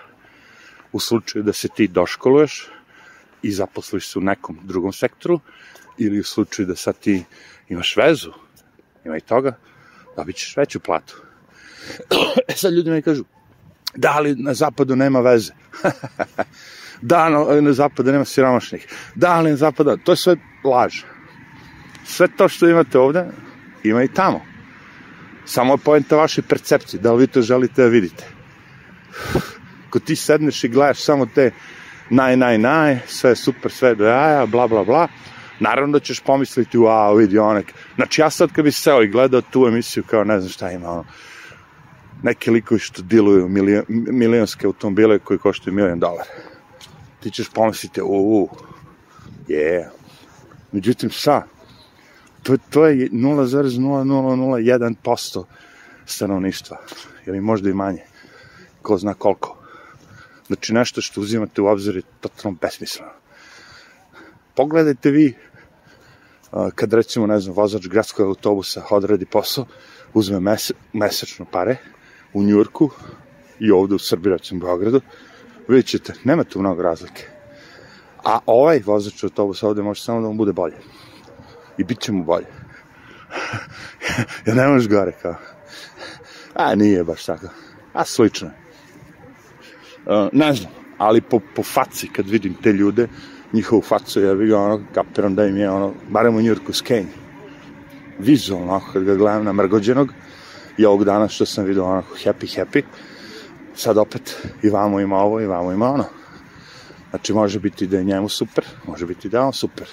U 0.91 0.99
slučaju 0.99 1.43
da 1.43 1.53
se 1.53 1.67
ti 1.67 1.87
doškoluješ 1.87 2.69
i 3.41 3.51
zaposliš 3.51 4.11
se 4.11 4.19
u 4.19 4.21
nekom 4.21 4.59
drugom 4.63 4.93
sektoru, 4.93 5.39
ili 5.97 6.19
u 6.19 6.23
slučaju 6.23 6.65
da 6.65 6.75
sad 6.75 6.99
ti 6.99 7.23
imaš 7.69 7.97
vezu, 7.97 8.31
ima 9.05 9.17
i 9.17 9.21
toga, 9.21 9.57
dobit 10.15 10.35
ćeš 10.35 10.57
veću 10.57 10.79
platu. 10.79 11.21
e 12.47 12.53
sad 12.53 12.73
ljudi 12.73 12.91
mi 12.91 13.01
kažu, 13.01 13.23
da 13.95 14.19
li 14.19 14.35
na 14.35 14.53
zapadu 14.53 14.95
nema 14.95 15.19
veze? 15.19 15.53
da 17.01 17.29
na, 17.29 17.61
na 17.61 17.73
zapadu 17.73 18.11
nema 18.11 18.25
siromašnih, 18.25 18.87
da 19.15 19.31
ali 19.31 19.49
na 19.49 19.57
zapadu, 19.57 19.97
to 19.97 20.11
je 20.11 20.15
sve 20.15 20.35
laž. 20.63 21.01
Sve 22.05 22.27
to 22.37 22.49
što 22.49 22.69
imate 22.69 22.99
ovde, 22.99 23.25
ima 23.83 24.03
i 24.03 24.07
tamo. 24.07 24.41
Samo 25.45 25.73
je 25.73 25.77
pojenta 25.77 26.15
vaše 26.15 26.41
percepcije, 26.41 27.01
da 27.01 27.13
li 27.13 27.19
vi 27.19 27.27
to 27.27 27.41
želite 27.41 27.81
da 27.81 27.87
vidite. 27.87 28.27
Ko 29.89 29.99
ti 29.99 30.15
sedneš 30.15 30.63
i 30.63 30.69
gledaš 30.69 30.99
samo 30.99 31.25
te 31.25 31.51
naj, 32.09 32.37
naj, 32.37 32.57
naj, 32.57 32.99
sve 33.07 33.35
super, 33.35 33.71
sve 33.71 33.95
do 33.95 34.05
jaja, 34.05 34.45
bla, 34.45 34.67
bla, 34.67 34.83
bla, 34.83 35.07
naravno 35.59 35.99
da 35.99 36.05
ćeš 36.05 36.19
pomisliti, 36.19 36.77
wow, 36.77 37.17
vidi 37.17 37.39
onek. 37.39 37.73
Znači 37.95 38.21
ja 38.21 38.29
sad 38.29 38.51
kad 38.51 38.65
bi 38.65 38.71
seo 38.71 39.03
i 39.03 39.07
gledao 39.07 39.41
tu 39.41 39.67
emisiju 39.67 40.03
kao 40.03 40.23
ne 40.23 40.39
znam 40.39 40.49
šta 40.49 40.71
ima, 40.71 40.89
ono, 40.89 41.05
neki 42.23 42.51
likovi 42.51 42.79
što 42.79 43.01
diluju 43.01 43.47
milion, 43.47 43.83
milionske 43.89 44.67
automobile 44.67 45.19
koji 45.19 45.39
koštaju 45.39 45.73
milion 45.73 45.99
dolara 45.99 46.23
ti 47.27 47.31
ćeš 47.31 47.49
pomisliti, 47.49 48.01
u, 48.03 48.49
je. 49.47 49.89
Međutim, 50.71 51.09
šta? 51.09 51.47
To, 52.43 52.57
to 52.69 52.85
je 52.85 53.09
0,0001% 53.09 55.43
stanovništva, 56.05 56.77
ili 57.25 57.41
možda 57.41 57.69
i 57.69 57.73
manje. 57.73 58.03
Ko 58.81 58.97
zna 58.97 59.13
koliko. 59.13 59.57
Znači, 60.47 60.73
nešto 60.73 61.01
što 61.01 61.21
uzimate 61.21 61.61
u 61.61 61.67
obzir 61.67 61.95
je 61.95 62.01
totalno 62.19 62.57
besmisleno. 62.61 63.11
Pogledajte 64.55 65.11
vi, 65.11 65.35
kad 66.75 66.93
recimo, 66.93 67.27
ne 67.27 67.39
znam, 67.39 67.55
vozač 67.55 67.87
gradskog 67.87 68.27
autobusa 68.27 68.83
odradi 68.89 69.25
posao, 69.25 69.65
uzme 70.13 70.39
mese, 70.39 70.73
mesečno 70.93 71.45
pare 71.51 71.77
u 72.33 72.43
Njurku 72.43 72.89
i 73.59 73.71
ovde 73.71 73.95
u 73.95 73.99
Srbiji, 73.99 74.31
recimo 74.31 74.65
Beogradu, 74.65 75.01
vidjet 75.67 75.85
ćete, 75.85 76.13
nema 76.23 76.43
tu 76.43 76.59
mnogo 76.59 76.81
razlike. 76.81 77.27
A 78.25 78.39
ovaj 78.45 78.81
vozač 78.85 79.23
autobusa 79.23 79.67
ovde 79.67 79.81
može 79.81 80.01
samo 80.01 80.21
da 80.21 80.27
mu 80.27 80.33
bude 80.33 80.53
bolje. 80.53 80.77
I 81.77 81.83
bit 81.83 81.99
će 81.99 82.11
mu 82.11 82.23
bolje. 82.23 82.45
ja 84.45 84.53
ne 84.53 84.67
možeš 84.67 84.89
gore 84.89 85.11
kao. 85.21 85.35
A 86.53 86.75
nije 86.75 87.03
baš 87.03 87.25
tako. 87.25 87.47
A 87.93 88.05
slično. 88.05 88.49
Uh, 90.05 90.29
ne 90.31 90.53
znam, 90.53 90.71
ali 90.97 91.21
po, 91.21 91.39
po 91.55 91.63
faci 91.63 92.07
kad 92.07 92.29
vidim 92.29 92.53
te 92.53 92.73
ljude, 92.73 93.07
njihovu 93.53 93.81
facu, 93.81 94.21
ja 94.21 94.35
bih 94.35 94.53
ono, 94.53 94.81
kapiram 94.93 95.35
da 95.35 95.45
im 95.45 95.57
je 95.57 95.69
ono, 95.69 95.93
barem 96.09 96.35
u 96.35 96.41
Njurku 96.41 96.73
skenj. 96.73 97.05
Vizualno, 98.19 98.81
kad 98.93 99.03
ga 99.03 99.15
gledam 99.15 99.45
na 99.45 99.53
mrgođenog, 99.53 100.13
i 100.77 100.85
ovog 100.85 101.03
dana 101.03 101.27
što 101.27 101.45
sam 101.45 101.65
vidio 101.65 101.85
onako 101.85 102.15
happy, 102.15 102.59
happy, 102.59 102.83
sad 103.75 103.97
opet 103.97 104.37
i 104.61 104.69
vamo 104.69 104.99
ima 104.99 105.17
ovo 105.17 105.41
i 105.41 105.45
vamo 105.45 105.71
ima 105.71 105.91
ono. 105.91 106.05
Znači 107.09 107.33
može 107.33 107.59
biti 107.59 107.87
da 107.87 107.97
je 107.97 108.03
njemu 108.03 108.29
super, 108.29 108.65
može 108.87 109.05
biti 109.05 109.29
da 109.29 109.37
je 109.37 109.43
on 109.43 109.53
super. 109.53 109.87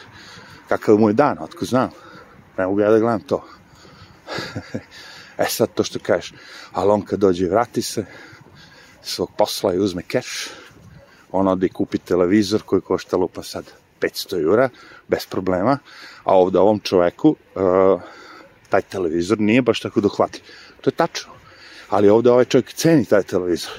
Kakav 0.69 0.97
mu 0.97 1.09
je 1.09 1.13
dan, 1.13 1.37
otko 1.41 1.65
znam. 1.65 1.91
Ne 2.59 2.67
mogu 2.67 2.81
ja 2.81 2.91
da 2.91 2.99
gledam 2.99 3.21
to. 3.21 3.45
e 5.39 5.45
sad 5.49 5.69
to 5.75 5.85
što 5.85 5.99
kažeš, 5.99 6.35
ali 6.73 6.91
on 6.91 7.03
kad 7.03 7.19
dođe 7.19 7.45
i 7.45 7.49
vrati 7.49 7.83
se, 7.83 8.05
svog 9.03 9.31
posla 9.37 9.75
i 9.75 9.79
uzme 9.79 10.03
keš, 10.03 10.51
on 11.35 11.49
ode 11.49 11.67
i 11.67 11.69
kupi 11.69 11.99
televizor 11.99 12.63
koji 12.63 12.83
košta 12.83 13.17
lupa 13.17 13.43
sad 13.43 13.65
500 14.01 14.41
jura, 14.43 14.69
bez 15.09 15.27
problema, 15.27 15.79
a 16.25 16.37
ovde 16.37 16.59
ovom 16.59 16.81
čoveku 16.81 17.29
uh, 17.29 18.01
taj 18.69 18.83
televizor 18.83 19.41
nije 19.41 19.63
baš 19.63 19.81
tako 19.81 20.01
dohvatljiv. 20.01 20.43
To 20.81 20.91
je 20.91 20.95
tačno. 20.95 21.33
Ali 21.89 22.09
ovde 22.09 22.31
ovaj 22.31 22.45
čovjek 22.45 22.73
ceni 22.73 23.05
taj 23.05 23.23
televizor. 23.23 23.73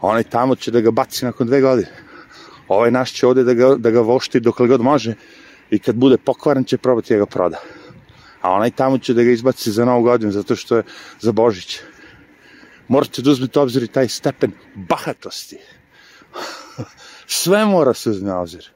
Onaj 0.00 0.24
tamo 0.24 0.56
će 0.56 0.70
da 0.70 0.80
ga 0.80 0.90
baci 0.90 1.24
nakon 1.24 1.46
dve 1.46 1.60
godine. 1.60 1.92
Ovaj 2.68 2.90
naš 2.90 3.12
će 3.12 3.26
ovde 3.26 3.44
da 3.44 3.54
ga, 3.54 3.74
da 3.76 3.90
ga 3.90 4.00
vošti 4.00 4.40
dok 4.40 4.58
god 4.58 4.80
može 4.80 5.14
i 5.70 5.78
kad 5.78 5.96
bude 5.96 6.16
pokvaran 6.16 6.64
će 6.64 6.78
probati 6.78 7.14
da 7.14 7.18
ga 7.18 7.26
proda. 7.26 7.60
A 8.40 8.52
onaj 8.52 8.70
tamo 8.70 8.98
će 8.98 9.14
da 9.14 9.22
ga 9.22 9.30
izbaci 9.30 9.72
za 9.72 9.84
novu 9.84 10.02
godinu 10.02 10.32
zato 10.32 10.56
što 10.56 10.76
je 10.76 10.82
za 11.20 11.32
Božić. 11.32 11.80
Morate 12.88 13.22
da 13.22 13.30
uzmete 13.30 13.60
obzir 13.60 13.82
i 13.82 13.88
taj 13.88 14.08
stepen 14.08 14.52
bahatosti. 14.74 15.58
Sve 17.26 17.64
mora 17.64 17.94
se 17.94 18.10
uzme 18.10 18.32
obzir. 18.32 18.70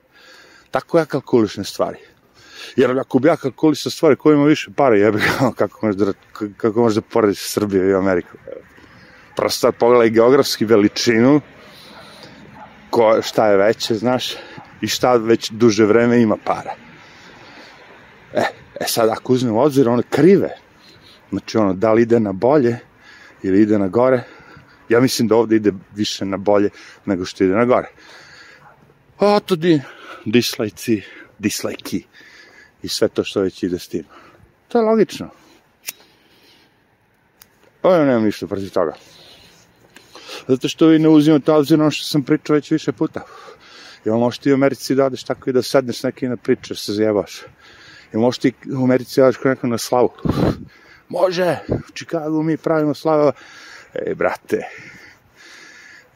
Tako 0.71 0.99
ja 0.99 1.05
kalkulišne 1.05 1.65
stvari. 1.65 1.99
Jer 2.77 2.99
ako 2.99 3.19
bi 3.19 3.29
ja 3.29 3.37
kalkulisao 3.37 3.91
stvari 3.91 4.17
koje 4.17 4.35
ima 4.35 4.45
više 4.45 4.71
para, 4.77 4.97
jebe 4.97 5.19
kako 5.57 5.87
možeš 5.87 5.99
da, 5.99 6.13
kako 6.57 6.81
možeš 6.81 6.95
da 6.95 7.01
porediš 7.01 7.51
Srbiju 7.51 7.91
i 7.91 7.95
Ameriku. 7.95 8.37
Prosto 9.37 9.73
pogledaj 9.73 10.11
geografski 10.11 10.65
veličinu, 10.65 11.41
ko, 12.91 13.23
šta 13.23 13.47
je 13.47 13.57
veće, 13.57 13.95
znaš, 13.95 14.35
i 14.81 14.89
šta 14.89 15.17
već 15.17 15.51
duže 15.51 15.85
vreme 15.85 16.23
ima 16.23 16.37
para. 16.45 16.75
E, 18.35 18.43
e 18.81 18.85
sad, 18.87 19.09
ako 19.09 19.33
uzmem 19.33 19.55
u 19.55 19.61
obzir 19.61 19.89
one 19.89 20.03
krive, 20.11 20.51
znači 21.31 21.59
ono, 21.59 21.73
da 21.73 21.93
li 21.93 22.03
ide 22.03 22.21
na 22.21 22.33
bolje 22.33 22.79
ili 23.43 23.63
ide 23.63 23.79
na 23.79 23.89
gore, 23.89 24.23
ja 24.89 25.01
mislim 25.01 25.29
da 25.29 25.37
ovde 25.37 25.57
ide 25.57 25.73
više 25.95 26.25
na 26.25 26.37
bolje 26.37 26.71
nego 27.07 27.25
što 27.25 27.45
ide 27.45 27.55
na 27.55 27.65
gore. 27.65 27.89
A 29.19 29.41
to 29.41 29.57
di, 29.57 29.81
dislajci, 30.25 31.03
dislajki 31.39 32.05
i 32.83 32.89
sve 32.89 33.09
to 33.09 33.25
što 33.25 33.41
već 33.41 33.63
ide 33.63 33.79
s 33.79 33.89
tim. 33.89 34.05
To 34.69 34.79
je 34.79 34.85
logično. 34.85 35.31
Ovo 37.83 37.95
ja 37.95 38.05
nemam 38.05 38.25
ništa 38.25 38.47
protiv 38.47 38.71
toga. 38.71 38.95
Zato 40.49 40.69
što 40.69 40.87
vi 40.87 40.99
ne 40.99 41.09
uzimate 41.09 41.53
obzir 41.53 41.81
ono 41.81 41.91
što 41.91 42.05
sam 42.05 42.23
pričao 42.23 42.55
već 42.55 42.71
više 42.71 42.93
puta. 42.93 43.25
Jel 44.05 44.17
možeš 44.17 44.39
ti 44.39 44.53
u 44.53 44.55
Americi 44.55 44.95
da 44.95 45.05
odeš 45.05 45.23
tako 45.23 45.51
i 45.51 45.53
da 45.53 45.63
sedneš 45.63 46.03
neki 46.03 46.29
na 46.29 46.37
priče, 46.37 46.75
se 46.75 46.93
zjebaš. 46.93 47.43
Jel 48.13 48.21
možeš 48.21 48.39
ti 48.39 48.53
u 48.81 48.85
Americi 48.85 49.21
da 49.21 49.27
odeš 49.27 49.45
neko 49.45 49.67
na 49.67 49.79
slavu. 49.79 50.11
Može, 51.09 51.59
u 51.69 51.93
Čikagu 51.95 52.43
mi 52.43 52.57
pravimo 52.57 52.95
slavu. 52.95 53.33
Ej, 54.07 54.15
brate, 54.15 54.63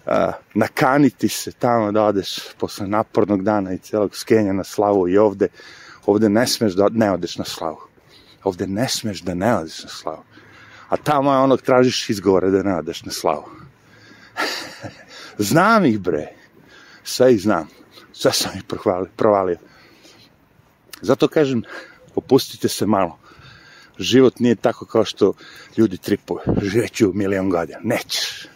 a, 0.06 0.32
nakaniti 0.54 1.28
se 1.28 1.52
tamo 1.52 1.92
da 1.92 2.04
odeš 2.04 2.38
posle 2.58 2.86
napornog 2.86 3.42
dana 3.42 3.72
i 3.72 3.78
celog 3.78 4.16
skenja 4.16 4.52
na 4.52 4.64
slavu 4.64 5.08
i 5.08 5.18
ovde, 5.18 5.48
ovde 6.06 6.28
ne 6.28 6.46
smeš 6.46 6.72
da 6.72 6.88
ne 6.92 7.12
odeš 7.12 7.36
na 7.38 7.44
slavu. 7.44 7.78
Ovde 8.44 8.66
ne 8.66 8.88
smeš 8.88 9.20
da 9.20 9.34
ne 9.34 9.56
odeš 9.56 9.82
na 9.84 9.88
slavu. 9.88 10.22
A 10.88 10.96
tamo 10.96 11.32
je 11.32 11.38
onog 11.38 11.62
tražiš 11.62 12.10
izgovore 12.10 12.50
da 12.50 12.62
ne 12.62 12.76
odeš 12.76 13.04
na 13.04 13.12
slavu. 13.12 13.44
znam 15.38 15.84
ih 15.84 15.98
bre. 16.00 16.26
Sve 17.04 17.34
ih 17.34 17.42
znam. 17.42 17.68
Sve 18.12 18.32
sam 18.32 18.50
ih 18.56 18.62
provalio. 19.16 19.58
Zato 21.00 21.28
kažem, 21.28 21.62
popustite 22.14 22.68
se 22.68 22.86
malo. 22.86 23.18
Život 23.98 24.38
nije 24.40 24.54
tako 24.54 24.84
kao 24.84 25.04
što 25.04 25.32
ljudi 25.76 25.96
tripuju. 25.96 26.40
Živeću 26.62 27.12
milion 27.14 27.50
godina. 27.50 27.78
Nećeš. 27.82 28.46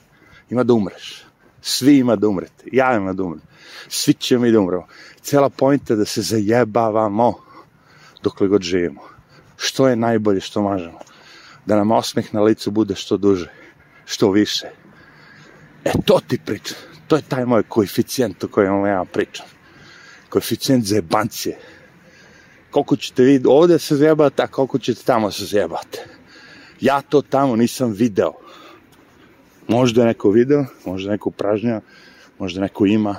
Ima 0.50 0.64
da 0.64 0.72
umreš. 0.72 1.24
Svi 1.60 1.98
ima 1.98 2.16
da 2.16 2.28
umrete. 2.28 2.64
Ja 2.72 2.96
ima 2.96 3.12
da 3.12 3.22
umrem. 3.22 3.42
Svi 3.88 4.14
ćemo 4.14 4.46
i 4.46 4.52
da 4.52 4.60
umremo. 4.60 4.86
Cela 5.20 5.50
pojnta 5.50 5.92
je 5.92 5.96
da 5.96 6.04
se 6.04 6.22
zajebavamo 6.22 7.34
dokle 8.22 8.48
god 8.48 8.62
živimo. 8.62 9.02
Što 9.56 9.88
je 9.88 9.96
najbolje 9.96 10.40
što 10.40 10.62
možemo? 10.62 10.98
Da 11.66 11.76
nam 11.76 11.90
osmeh 11.90 12.34
na 12.34 12.42
licu 12.42 12.70
bude 12.70 12.94
što 12.94 13.16
duže, 13.16 13.50
što 14.04 14.30
više. 14.30 14.66
E, 15.84 15.92
to 16.04 16.20
ti 16.28 16.38
pričam. 16.46 16.76
To 17.06 17.16
je 17.16 17.22
taj 17.22 17.44
moj 17.46 17.62
koeficijent 17.62 18.44
o 18.44 18.48
kojem 18.48 18.86
ja 18.86 19.04
pričam. 19.12 19.46
Koeficijent 20.28 20.84
za 20.84 20.96
jebancije. 20.96 21.58
Koliko 22.76 22.96
ćete 22.96 23.22
vi 23.22 23.42
ovde 23.46 23.78
se 23.78 23.96
zjebati, 23.96 24.42
a 24.42 24.46
koliko 24.46 24.78
ćete 24.78 25.02
tamo 25.04 25.30
se 25.30 25.44
zjebati. 25.44 25.98
Ja 26.80 27.00
to 27.00 27.22
tamo 27.22 27.56
nisam 27.56 27.92
video. 27.92 28.32
Možda 29.68 30.00
je 30.00 30.06
neko 30.06 30.30
video, 30.30 30.64
možda 30.84 31.10
neko 31.10 31.30
pražnja, 31.30 31.80
možda 32.38 32.60
neko 32.60 32.86
ima 32.86 33.16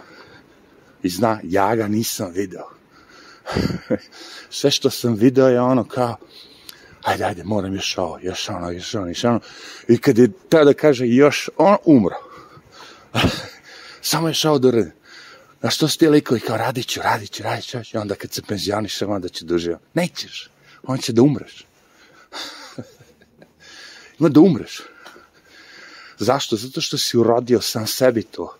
i 1.03 1.09
zna, 1.09 1.39
ja 1.43 1.75
ga 1.75 1.87
nisam 1.87 2.31
video. 2.33 2.69
Sve 4.57 4.71
što 4.71 4.89
sam 4.89 5.13
video 5.15 5.47
je 5.47 5.61
ono 5.61 5.83
kao, 5.83 6.15
ajde, 7.03 7.23
ajde, 7.23 7.43
moram 7.43 7.75
još 7.75 7.97
ovo, 7.97 8.19
još 8.21 8.49
ono, 8.49 8.71
još 8.71 8.95
ono, 8.95 9.07
još 9.07 9.23
ono. 9.23 9.39
I 9.87 9.97
kad 9.97 10.17
je 10.17 10.31
teo 10.49 10.65
da 10.65 10.73
kaže 10.73 11.07
još, 11.07 11.49
on 11.57 11.77
umro. 11.85 12.15
Samo 14.01 14.27
je 14.27 14.33
šao 14.33 14.59
da 14.59 14.71
uradi. 15.57 15.67
A 15.67 15.69
što 15.69 15.87
su 15.87 15.97
ti 15.97 16.07
likovi 16.07 16.39
kao 16.39 16.57
radit 16.57 16.87
ću, 16.87 17.01
radit 17.01 17.31
ću, 17.31 17.43
radit 17.43 17.65
ću, 17.65 17.77
i 17.93 17.97
onda 17.97 18.15
kad 18.15 18.31
se 18.31 18.41
penzionišem, 18.41 19.11
onda 19.11 19.29
će 19.29 19.45
dužio. 19.45 19.79
Nećeš, 19.93 20.49
on 20.83 20.97
će 20.97 21.13
da 21.13 21.21
umreš. 21.21 21.65
Ima 24.19 24.29
da 24.29 24.39
umreš. 24.39 24.81
Zašto? 26.19 26.55
Zato 26.55 26.81
što 26.81 26.97
si 26.97 27.17
urodio 27.17 27.61
sam 27.61 27.87
sebi 27.87 28.23
to. 28.23 28.57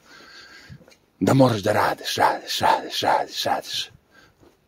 Da 1.20 1.34
moraš 1.34 1.62
da 1.62 1.74
radiš, 1.74 2.16
radiš, 2.16 2.60
radiš, 2.60 3.02
radiš, 3.02 3.44
radiš. 3.44 3.90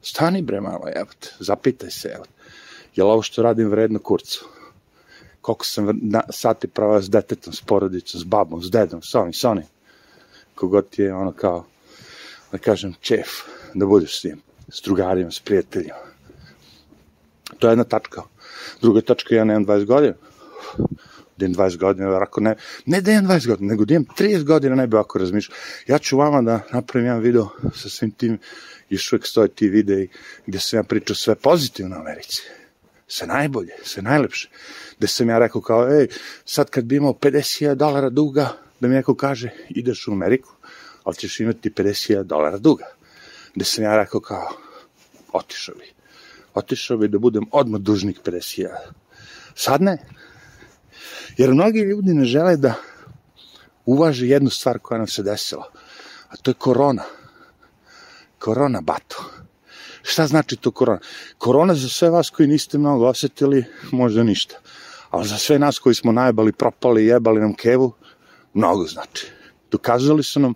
Stani 0.01 0.41
bre 0.41 0.61
malo, 0.61 0.87
evo 0.95 1.09
te, 1.19 1.27
zapitaj 1.39 1.91
se, 1.91 2.11
evo. 2.15 2.25
Je 2.95 3.03
li 3.03 3.09
ovo 3.09 3.21
što 3.21 3.43
radim 3.43 3.69
vredno 3.69 3.99
kurcu? 3.99 4.45
Koliko 5.41 5.65
sam 5.65 5.99
na, 6.01 6.21
sati 6.29 6.67
prava 6.67 7.01
s 7.01 7.09
detetom, 7.09 7.53
s 7.53 7.61
porodicom, 7.61 8.19
s 8.19 8.23
babom, 8.23 8.63
s 8.63 8.71
dedom, 8.71 9.01
s 9.01 9.15
onim, 9.15 9.33
s 9.33 9.43
onim. 9.43 9.65
Kogod 10.55 10.89
ti 10.89 11.01
je 11.01 11.13
ono 11.13 11.31
kao, 11.31 11.65
da 12.51 12.57
kažem, 12.57 12.93
čef, 13.01 13.27
da 13.73 13.85
budeš 13.85 14.19
s 14.19 14.23
njim, 14.23 14.41
s 14.67 14.81
drugarima, 14.81 15.31
s 15.31 15.39
prijateljima. 15.39 16.09
To 17.59 17.67
je 17.67 17.71
jedna 17.71 17.83
tačka. 17.83 18.21
Druga 18.81 19.01
tačka, 19.01 19.35
ja 19.35 19.43
nemam 19.43 19.65
20 19.65 19.85
godina 19.85 20.13
da 21.39 21.45
imam 21.45 21.55
20 21.55 21.77
godina, 21.77 22.17
ako 22.21 22.41
ne, 22.41 22.55
ne 22.85 23.01
da 23.01 23.11
imam 23.11 23.27
20 23.27 23.47
godina, 23.47 23.71
nego 23.71 23.85
da 23.85 23.93
imam 23.93 24.05
30 24.17 24.43
godina, 24.43 24.75
ne 24.75 24.87
bi 24.87 24.95
ovako 24.95 25.19
razmišljao. 25.19 25.57
Ja 25.87 25.97
ću 25.97 26.17
vama 26.17 26.41
da 26.41 26.59
napravim 26.71 27.07
jedan 27.07 27.21
video 27.21 27.49
sa 27.75 27.89
svim 27.89 28.11
tim, 28.11 28.37
još 28.89 29.13
uvek 29.13 29.25
stoje 29.25 29.47
ti 29.47 29.69
videi 29.69 30.07
gde 30.45 30.59
sam 30.59 30.79
ja 30.79 30.83
pričao 30.83 31.15
sve 31.15 31.35
pozitivno 31.35 31.95
u 31.97 31.99
Americi. 31.99 32.41
Sve 33.07 33.27
najbolje, 33.27 33.73
sve 33.83 34.03
najlepše. 34.03 34.49
Gde 34.97 35.07
sam 35.07 35.29
ja 35.29 35.39
rekao 35.39 35.61
kao, 35.61 35.89
ej, 35.89 36.07
sad 36.45 36.69
kad 36.69 36.83
bi 36.83 36.95
imao 36.95 37.13
50.000 37.13 37.75
dolara 37.75 38.09
duga, 38.09 38.57
da 38.79 38.87
mi 38.87 38.95
neko 38.95 39.15
kaže, 39.15 39.49
ideš 39.69 40.07
u 40.07 40.11
Ameriku, 40.11 40.55
ali 41.09 41.15
ćeš 41.15 41.39
imati 41.39 41.69
50.000 41.69 42.23
dolara 42.23 42.57
duga. 42.57 42.85
Gde 43.55 43.65
sam 43.65 43.83
ja 43.83 43.97
rekao 43.97 44.21
kao, 44.21 44.47
otišao 45.33 45.75
bi. 45.75 45.93
Otišao 46.53 46.97
bi 46.97 47.07
da 47.07 47.17
budem 47.17 47.45
odmah 47.51 47.81
dužnik 47.81 48.19
50.000. 48.23 48.69
Sad 49.55 49.81
ne. 49.81 49.97
Jer 51.37 51.53
mnogi 51.53 51.79
ljudi 51.79 52.13
ne 52.13 52.25
žele 52.25 52.57
da 52.57 52.73
uvaže 53.85 54.27
jednu 54.27 54.49
stvar 54.49 54.79
koja 54.79 54.97
nam 54.97 55.07
se 55.07 55.23
desila, 55.23 55.71
a 56.29 56.37
to 56.37 56.51
je 56.51 56.55
korona. 56.55 57.03
Korona, 58.39 58.81
bato. 58.81 59.25
Šta 60.03 60.27
znači 60.27 60.55
to 60.55 60.71
korona? 60.71 60.99
Korona 61.37 61.75
za 61.75 61.89
sve 61.89 62.09
vas 62.09 62.29
koji 62.29 62.47
niste 62.47 62.77
mnogo 62.77 63.07
osetili, 63.07 63.65
možda 63.91 64.23
ništa. 64.23 64.59
A 65.09 65.23
za 65.23 65.37
sve 65.37 65.59
nas 65.59 65.79
koji 65.79 65.95
smo 65.95 66.11
najbali, 66.11 66.51
propali, 66.51 67.05
jebali 67.05 67.41
nam 67.41 67.53
kevu, 67.53 67.93
mnogo 68.53 68.85
znači. 68.85 69.38
Dokazali 69.71 70.23
su 70.23 70.39
nam 70.39 70.53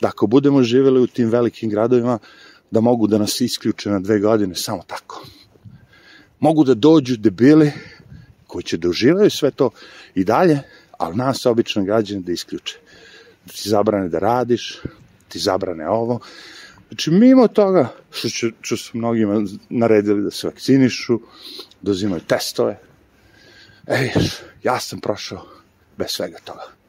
da 0.00 0.08
ako 0.08 0.26
budemo 0.26 0.62
živeli 0.62 1.00
u 1.00 1.06
tim 1.06 1.30
velikim 1.30 1.70
gradovima, 1.70 2.18
da 2.70 2.80
mogu 2.80 3.06
da 3.06 3.18
nas 3.18 3.40
isključe 3.40 3.90
na 3.90 3.98
dve 4.00 4.18
godine, 4.18 4.54
samo 4.54 4.82
tako. 4.86 5.26
Mogu 6.40 6.64
da 6.64 6.74
dođu 6.74 7.16
debili 7.16 7.72
koji 8.46 8.62
će 8.62 8.76
da 8.76 8.88
uživaju 8.88 9.30
sve 9.30 9.50
to 9.50 9.70
i 10.14 10.24
dalje, 10.24 10.58
ali 10.98 11.16
nas, 11.16 11.46
obično 11.46 11.84
građane, 11.84 12.20
da 12.20 12.32
isključe. 12.32 12.78
Da 13.46 13.52
ti 13.52 13.68
zabrane 13.68 14.08
da 14.08 14.18
radiš, 14.18 14.80
da 14.84 14.90
ti 15.28 15.38
zabrane 15.38 15.88
ovo. 15.88 16.20
Znači, 16.88 17.10
mimo 17.10 17.48
toga, 17.48 17.88
što, 18.10 18.28
će, 18.28 18.50
što 18.60 18.76
su 18.76 18.98
mnogima 18.98 19.44
naredili 19.68 20.22
da 20.22 20.30
se 20.30 20.46
vakcinišu, 20.46 21.20
da 21.82 21.90
uzimaju 21.90 22.20
testove, 22.20 22.78
ej, 23.86 24.10
ja 24.62 24.80
sam 24.80 25.00
prošao 25.00 25.46
bez 25.98 26.10
svega 26.10 26.38
toga. 26.44 26.81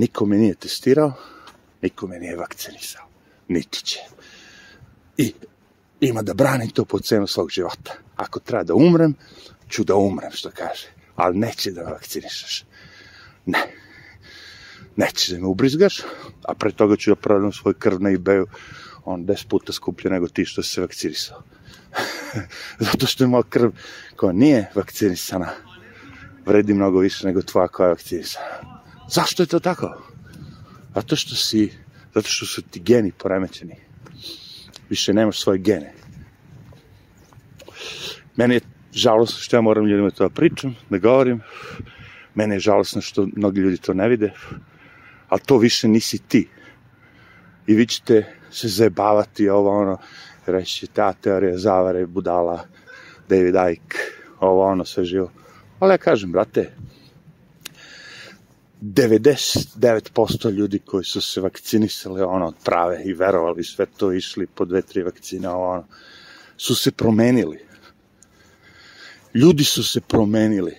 Niko 0.00 0.26
me 0.26 0.36
nije 0.36 0.54
testirao, 0.54 1.12
niko 1.82 2.06
me 2.06 2.18
nije 2.18 2.36
vakcinisao. 2.36 3.04
Niti 3.48 3.84
će. 3.84 3.98
I 5.16 5.34
ima 6.00 6.22
da 6.22 6.34
branim 6.34 6.70
to 6.70 6.84
po 6.84 6.98
cenu 6.98 7.26
svog 7.26 7.50
života. 7.50 7.92
Ako 8.16 8.40
treba 8.40 8.64
da 8.64 8.74
umrem, 8.74 9.14
ću 9.68 9.84
da 9.84 9.94
umrem, 9.94 10.32
što 10.32 10.50
kaže. 10.50 10.88
Ali 11.16 11.38
neće 11.38 11.70
da 11.70 11.84
me 11.84 11.90
vakcinišeš. 11.90 12.64
Ne. 13.46 13.58
Neće 14.96 15.34
da 15.34 15.40
me 15.40 15.46
ubrizgaš, 15.46 16.00
a 16.44 16.54
pre 16.54 16.72
toga 16.72 16.96
ću 16.96 17.10
da 17.10 17.16
prodam 17.16 17.52
svoj 17.52 17.74
krv 17.74 18.00
na 18.00 18.10
ebayu, 18.10 18.46
on 19.04 19.26
10 19.26 19.48
puta 19.48 19.72
skuplje 19.72 20.10
nego 20.10 20.28
ti 20.28 20.44
što 20.44 20.62
se 20.62 20.80
vakcinisao. 20.80 21.42
Zato 22.90 23.06
što 23.06 23.24
je 23.24 23.28
moja 23.28 23.42
krv 23.42 23.70
koja 24.16 24.32
nije 24.32 24.70
vakcinisana 24.74 25.48
vredi 26.46 26.74
mnogo 26.74 26.98
više 26.98 27.26
nego 27.26 27.42
tvoja 27.42 27.68
koja 27.68 27.86
je 27.86 27.94
vakcinisana. 27.94 28.79
Zašto 29.10 29.42
je 29.42 29.46
to 29.46 29.60
tako? 29.60 30.02
Zato 30.94 31.16
što 31.16 31.34
si, 31.34 31.72
zato 32.14 32.28
što 32.28 32.46
su 32.46 32.62
ti 32.62 32.80
geni 32.80 33.12
poremećeni. 33.12 33.76
Više 34.88 35.12
nemaš 35.12 35.40
svoje 35.40 35.58
gene. 35.58 35.92
Meni 38.36 38.54
je 38.54 38.60
žalostno 38.92 39.38
što 39.40 39.56
ja 39.56 39.60
moram 39.60 39.86
ljudima 39.86 40.10
to 40.10 40.28
da 40.28 40.34
pričam, 40.34 40.76
da 40.90 40.98
govorim. 40.98 41.40
Mene 42.34 42.54
je 42.54 42.60
žalostno 42.60 43.02
što 43.02 43.26
mnogi 43.36 43.60
ljudi 43.60 43.76
to 43.76 43.94
ne 43.94 44.08
vide. 44.08 44.32
Ali 45.28 45.40
to 45.40 45.58
više 45.58 45.88
nisi 45.88 46.18
ti. 46.18 46.48
I 47.66 47.74
vi 47.74 47.86
ćete 47.86 48.36
se 48.50 48.68
zajebavati 48.68 49.48
ovo 49.48 49.80
ono, 49.80 49.98
reći 50.46 50.86
ta 50.86 51.12
teorija 51.12 51.58
zavare, 51.58 52.06
budala, 52.06 52.64
David 53.28 53.54
Icke, 53.72 53.98
ovo 54.40 54.64
ono 54.64 54.84
sve 54.84 55.04
živo. 55.04 55.30
Ali 55.78 55.92
ja 55.92 55.98
kažem, 55.98 56.32
brate, 56.32 56.72
99% 58.82 60.50
ljudi 60.50 60.78
koji 60.78 61.04
su 61.04 61.20
se 61.20 61.40
vakcinisali 61.40 62.22
ono 62.22 62.52
prave 62.64 63.02
i 63.04 63.12
verovali 63.12 63.64
sve 63.64 63.86
to 63.86 64.12
išli 64.12 64.46
po 64.46 64.64
dve, 64.64 64.82
tri 64.82 65.02
vakcine, 65.02 65.48
ono, 65.48 65.84
su 66.56 66.74
se 66.74 66.90
promenili. 66.90 67.58
Ljudi 69.34 69.64
su 69.64 69.84
se 69.84 70.00
promenili. 70.00 70.76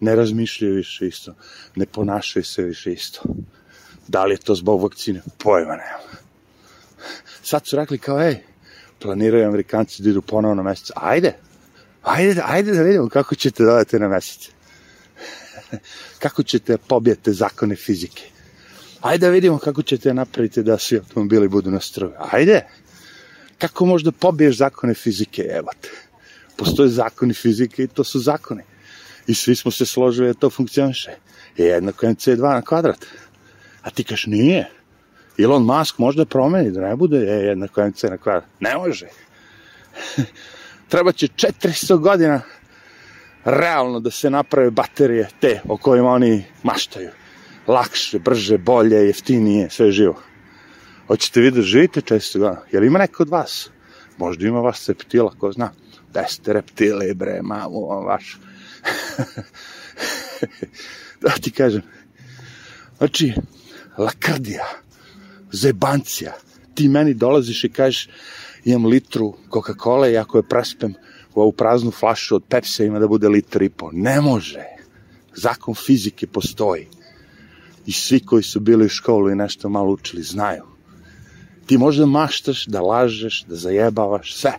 Ne 0.00 0.14
razmišljaju 0.14 0.74
više 0.74 1.06
isto. 1.06 1.34
Ne 1.76 1.86
ponašaju 1.86 2.44
se 2.44 2.62
više 2.62 2.92
isto. 2.92 3.22
Da 4.08 4.24
li 4.24 4.34
je 4.34 4.38
to 4.38 4.54
zbog 4.54 4.82
vakcine? 4.82 5.22
Pojma 5.38 5.76
nema. 5.76 6.20
Sad 7.42 7.66
su 7.66 7.76
rekli 7.76 7.98
kao, 7.98 8.22
ej, 8.22 8.36
planiraju 8.98 9.48
Amerikanci 9.48 10.02
da 10.02 10.10
idu 10.10 10.22
ponovo 10.22 10.54
na 10.54 10.62
mesec. 10.62 10.90
Ajde, 10.96 11.36
ajde, 12.02 12.42
ajde 12.44 12.72
da 12.72 12.82
vidimo 12.82 13.08
kako 13.08 13.34
ćete 13.34 13.64
dodati 13.64 13.98
na 13.98 14.08
mesec. 14.08 14.50
kako 16.22 16.42
ćete 16.42 16.76
pobijete 16.76 17.32
zakone 17.32 17.76
fizike. 17.76 18.22
Ajde 19.00 19.26
da 19.26 19.32
vidimo 19.32 19.58
kako 19.58 19.82
ćete 19.82 20.14
napraviti 20.14 20.62
da 20.62 20.78
svi 20.78 20.98
automobili 20.98 21.48
budu 21.48 21.70
na 21.70 21.80
struju. 21.80 22.12
Ajde. 22.18 22.66
Kako 23.58 23.86
možda 23.86 24.12
pobiješ 24.12 24.56
zakone 24.56 24.94
fizike, 24.94 25.42
evo 25.42 25.68
te. 25.80 25.88
Postoje 26.56 26.88
zakoni 26.88 27.34
fizike 27.34 27.82
i 27.82 27.88
to 27.88 28.04
su 28.04 28.20
zakoni. 28.20 28.62
I 29.26 29.34
svi 29.34 29.56
smo 29.56 29.70
se 29.70 29.86
složili 29.86 30.28
da 30.28 30.34
to 30.34 30.50
funkcioniše. 30.50 31.10
Je 31.56 31.66
jednako 31.66 32.06
MC2 32.06 32.40
na 32.40 32.62
kvadrat. 32.62 33.06
A 33.82 33.90
ti 33.90 34.04
kaš 34.04 34.26
nije. 34.26 34.70
Elon 35.38 35.62
Musk 35.62 35.98
možda 35.98 36.24
promeni, 36.24 36.70
da 36.70 36.80
ne 36.80 36.96
bude 36.96 37.16
je 37.16 37.46
jednako 37.46 37.86
MC 37.86 38.02
na 38.02 38.16
kvadrat. 38.16 38.44
Ne 38.60 38.76
može. 38.76 39.08
Treba 40.88 41.12
će 41.12 41.26
400 41.26 41.98
godina 41.98 42.42
realno 43.44 44.00
da 44.00 44.10
se 44.10 44.30
naprave 44.30 44.70
baterije 44.70 45.28
te 45.40 45.60
o 45.68 45.76
kojima 45.76 46.10
oni 46.10 46.44
maštaju. 46.62 47.10
Lakše, 47.66 48.18
brže, 48.18 48.58
bolje, 48.58 48.96
jeftinije, 48.96 49.70
sve 49.70 49.92
živo. 49.92 50.22
Hoćete 51.06 51.40
vi 51.40 51.50
da 51.50 51.62
živite 51.62 52.00
često 52.00 52.38
godina? 52.38 52.62
Jel 52.72 52.84
ima 52.84 52.98
neko 52.98 53.22
od 53.22 53.28
vas? 53.28 53.70
Možda 54.18 54.46
ima 54.46 54.60
vas 54.60 54.88
reptila, 54.88 55.34
ko 55.38 55.52
zna. 55.52 55.70
Da 56.12 56.26
ste 56.28 56.52
reptili, 56.52 57.14
bre, 57.14 57.42
mamu, 57.42 57.80
vaš. 58.06 58.38
da 61.22 61.30
ti 61.30 61.50
kažem. 61.50 61.82
Znači, 62.98 63.32
lakrdija, 63.98 64.66
zebancija. 65.52 66.32
Ti 66.74 66.88
meni 66.88 67.14
dolaziš 67.14 67.64
i 67.64 67.68
kažeš, 67.68 68.08
imam 68.64 68.86
litru 68.86 69.34
Coca-Cola 69.50 70.12
i 70.12 70.16
ako 70.18 70.38
je 70.38 70.48
prespem 70.48 70.94
u 71.34 71.40
ovu 71.40 71.52
praznu 71.52 71.90
flašu 71.90 72.36
od 72.36 72.44
Pepsi 72.48 72.84
ima 72.84 72.98
da 72.98 73.08
bude 73.08 73.28
litar 73.28 73.62
i 73.62 73.68
po. 73.68 73.90
Ne 73.92 74.20
može. 74.20 74.64
Zakon 75.34 75.74
fizike 75.74 76.26
postoji. 76.26 76.86
I 77.86 77.92
svi 77.92 78.20
koji 78.20 78.42
su 78.42 78.60
bili 78.60 78.86
u 78.86 78.88
školu 78.88 79.30
i 79.30 79.34
nešto 79.34 79.68
malo 79.68 79.92
učili 79.92 80.22
znaju. 80.22 80.64
Ti 81.66 81.78
možda 81.78 82.06
maštaš, 82.06 82.66
da 82.66 82.80
lažeš, 82.80 83.44
da 83.48 83.56
zajebavaš, 83.56 84.34
sve. 84.36 84.52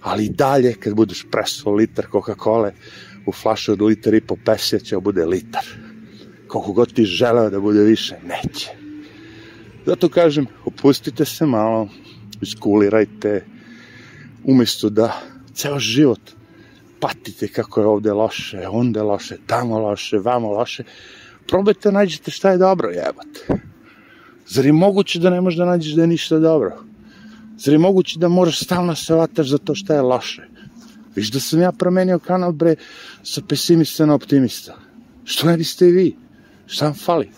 Ali 0.00 0.28
dalje, 0.28 0.74
kad 0.74 0.94
budeš 0.94 1.26
presuo 1.30 1.74
litar 1.74 2.06
Coca-Cola 2.12 2.70
u 3.26 3.32
flašu 3.32 3.72
od 3.72 3.82
liter 3.82 4.14
i 4.14 4.20
po 4.20 4.36
Pepsi, 4.44 4.84
će 4.84 4.96
bude 4.98 5.24
litar. 5.24 5.64
Koliko 6.48 6.72
god 6.72 6.92
ti 6.92 7.04
želeo 7.04 7.50
da 7.50 7.60
bude 7.60 7.82
više, 7.82 8.16
neće. 8.22 8.70
Zato 9.86 10.08
kažem, 10.08 10.46
opustite 10.64 11.24
se 11.24 11.46
malo, 11.46 11.88
iskulirajte, 12.40 13.44
umesto 14.44 14.90
da 14.90 15.20
ceo 15.54 15.78
život 15.78 16.20
patite 17.00 17.48
kako 17.48 17.80
je 17.80 17.86
ovde 17.86 18.12
loše, 18.12 18.68
onde 18.68 19.02
loše, 19.02 19.36
tamo 19.46 19.78
loše, 19.78 20.18
vamo 20.18 20.52
loše, 20.52 20.84
probajte 21.48 21.90
da 21.90 21.98
nađete 21.98 22.30
šta 22.30 22.50
je 22.50 22.58
dobro, 22.58 22.88
jebate. 22.88 23.60
Zar 24.46 24.66
je 24.66 24.72
moguće 24.72 25.18
da 25.18 25.30
ne 25.30 25.40
možeš 25.40 25.58
da 25.58 25.64
nađeš 25.64 25.92
da 25.92 26.02
je 26.02 26.06
ništa 26.06 26.38
dobro? 26.38 26.84
Zar 27.58 27.74
je 27.74 27.78
moguće 27.78 28.18
da 28.18 28.28
moraš 28.28 28.60
stalno 28.64 28.94
se 28.94 29.14
vataš 29.14 29.48
za 29.48 29.58
to 29.58 29.74
šta 29.74 29.94
je 29.94 30.02
loše? 30.02 30.42
Viš 31.14 31.30
da 31.30 31.40
sam 31.40 31.60
ja 31.60 31.72
promenio 31.72 32.18
kanal, 32.18 32.52
bre, 32.52 32.76
sa 33.22 33.42
pesimista 33.48 34.06
na 34.06 34.14
optimista. 34.14 34.76
Što 35.24 35.46
ne 35.46 35.56
biste 35.56 35.88
i 35.88 35.92
vi? 35.92 36.16
Šta 36.66 36.84
vam 36.84 36.94
fali? 36.94 37.30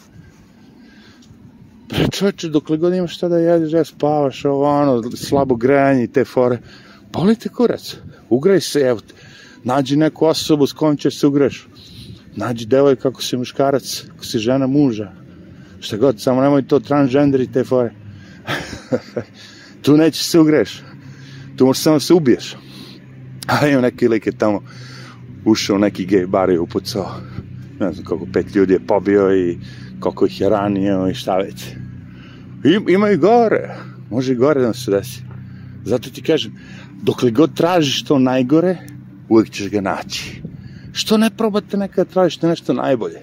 Bre, 1.88 2.08
čoveče, 2.10 2.48
dokle 2.48 2.76
god 2.76 2.94
imaš 2.94 3.16
šta 3.16 3.28
da 3.28 3.38
jedeš, 3.38 3.72
ja 3.72 3.84
spavaš, 3.84 4.44
ovo, 4.44 4.64
ono, 4.64 5.10
slabo 5.16 5.56
grejanje 5.56 6.04
i 6.04 6.12
te 6.12 6.24
fore, 6.24 6.58
Polite 7.14 7.48
kurac, 7.48 7.96
ugraj 8.28 8.60
se, 8.60 8.80
evo. 8.80 9.00
Nađi 9.64 9.96
neku 9.96 10.26
osobu 10.26 10.66
s 10.66 10.72
kojom 10.72 10.96
ćeš 10.96 11.18
se 11.18 11.26
ugreš. 11.26 11.66
Nađi 12.36 12.66
devoj 12.66 12.96
kako 12.96 13.22
si 13.22 13.36
muškarac, 13.36 14.04
kako 14.08 14.24
si 14.24 14.38
žena 14.38 14.66
muža. 14.66 15.12
Šta 15.80 15.96
god, 15.96 16.20
samo 16.20 16.42
nemoj 16.42 16.66
to 16.66 16.80
transgender 16.80 17.40
i 17.40 17.52
te 17.52 17.64
fore. 17.64 17.92
tu 19.82 19.96
nećeš 19.96 20.22
se 20.22 20.40
ugreš. 20.40 20.82
Tu 21.56 21.66
možeš 21.66 21.82
samo 21.82 22.00
se 22.00 22.14
ubiješ. 22.14 22.56
A 23.46 23.66
imam 23.66 23.82
neki 23.82 24.08
lik 24.08 24.26
je 24.26 24.38
tamo 24.38 24.62
ušao 25.44 25.78
neki 25.78 26.06
gej 26.06 26.26
bar 26.26 26.50
i 26.50 26.58
upucao. 26.58 27.14
Ne 27.80 27.92
znam 27.92 28.04
koliko 28.04 28.26
pet 28.32 28.54
ljudi 28.54 28.72
je 28.72 28.86
pobio 28.86 29.36
i 29.36 29.58
koliko 30.00 30.26
ih 30.26 30.40
je 30.40 30.48
ranio 30.48 31.08
i 31.08 31.14
šta 31.14 31.36
već. 31.36 31.66
I, 32.64 32.92
ima 32.92 33.10
i 33.10 33.16
gore. 33.16 33.74
Može 34.10 34.32
i 34.32 34.36
gore 34.36 34.60
da 34.60 34.72
se 34.72 34.90
desi. 34.90 35.22
Zato 35.84 36.10
ti 36.10 36.22
kažem, 36.22 36.52
dokle 37.04 37.30
god 37.30 37.54
tražiš 37.54 38.04
to 38.04 38.18
najgore, 38.18 38.76
uvek 39.28 39.50
ćeš 39.50 39.68
ga 39.68 39.80
naći. 39.80 40.42
Što 40.92 41.16
ne 41.16 41.30
probate 41.30 41.76
nekada 41.76 42.10
tražite 42.10 42.46
nešto 42.46 42.72
najbolje? 42.72 43.20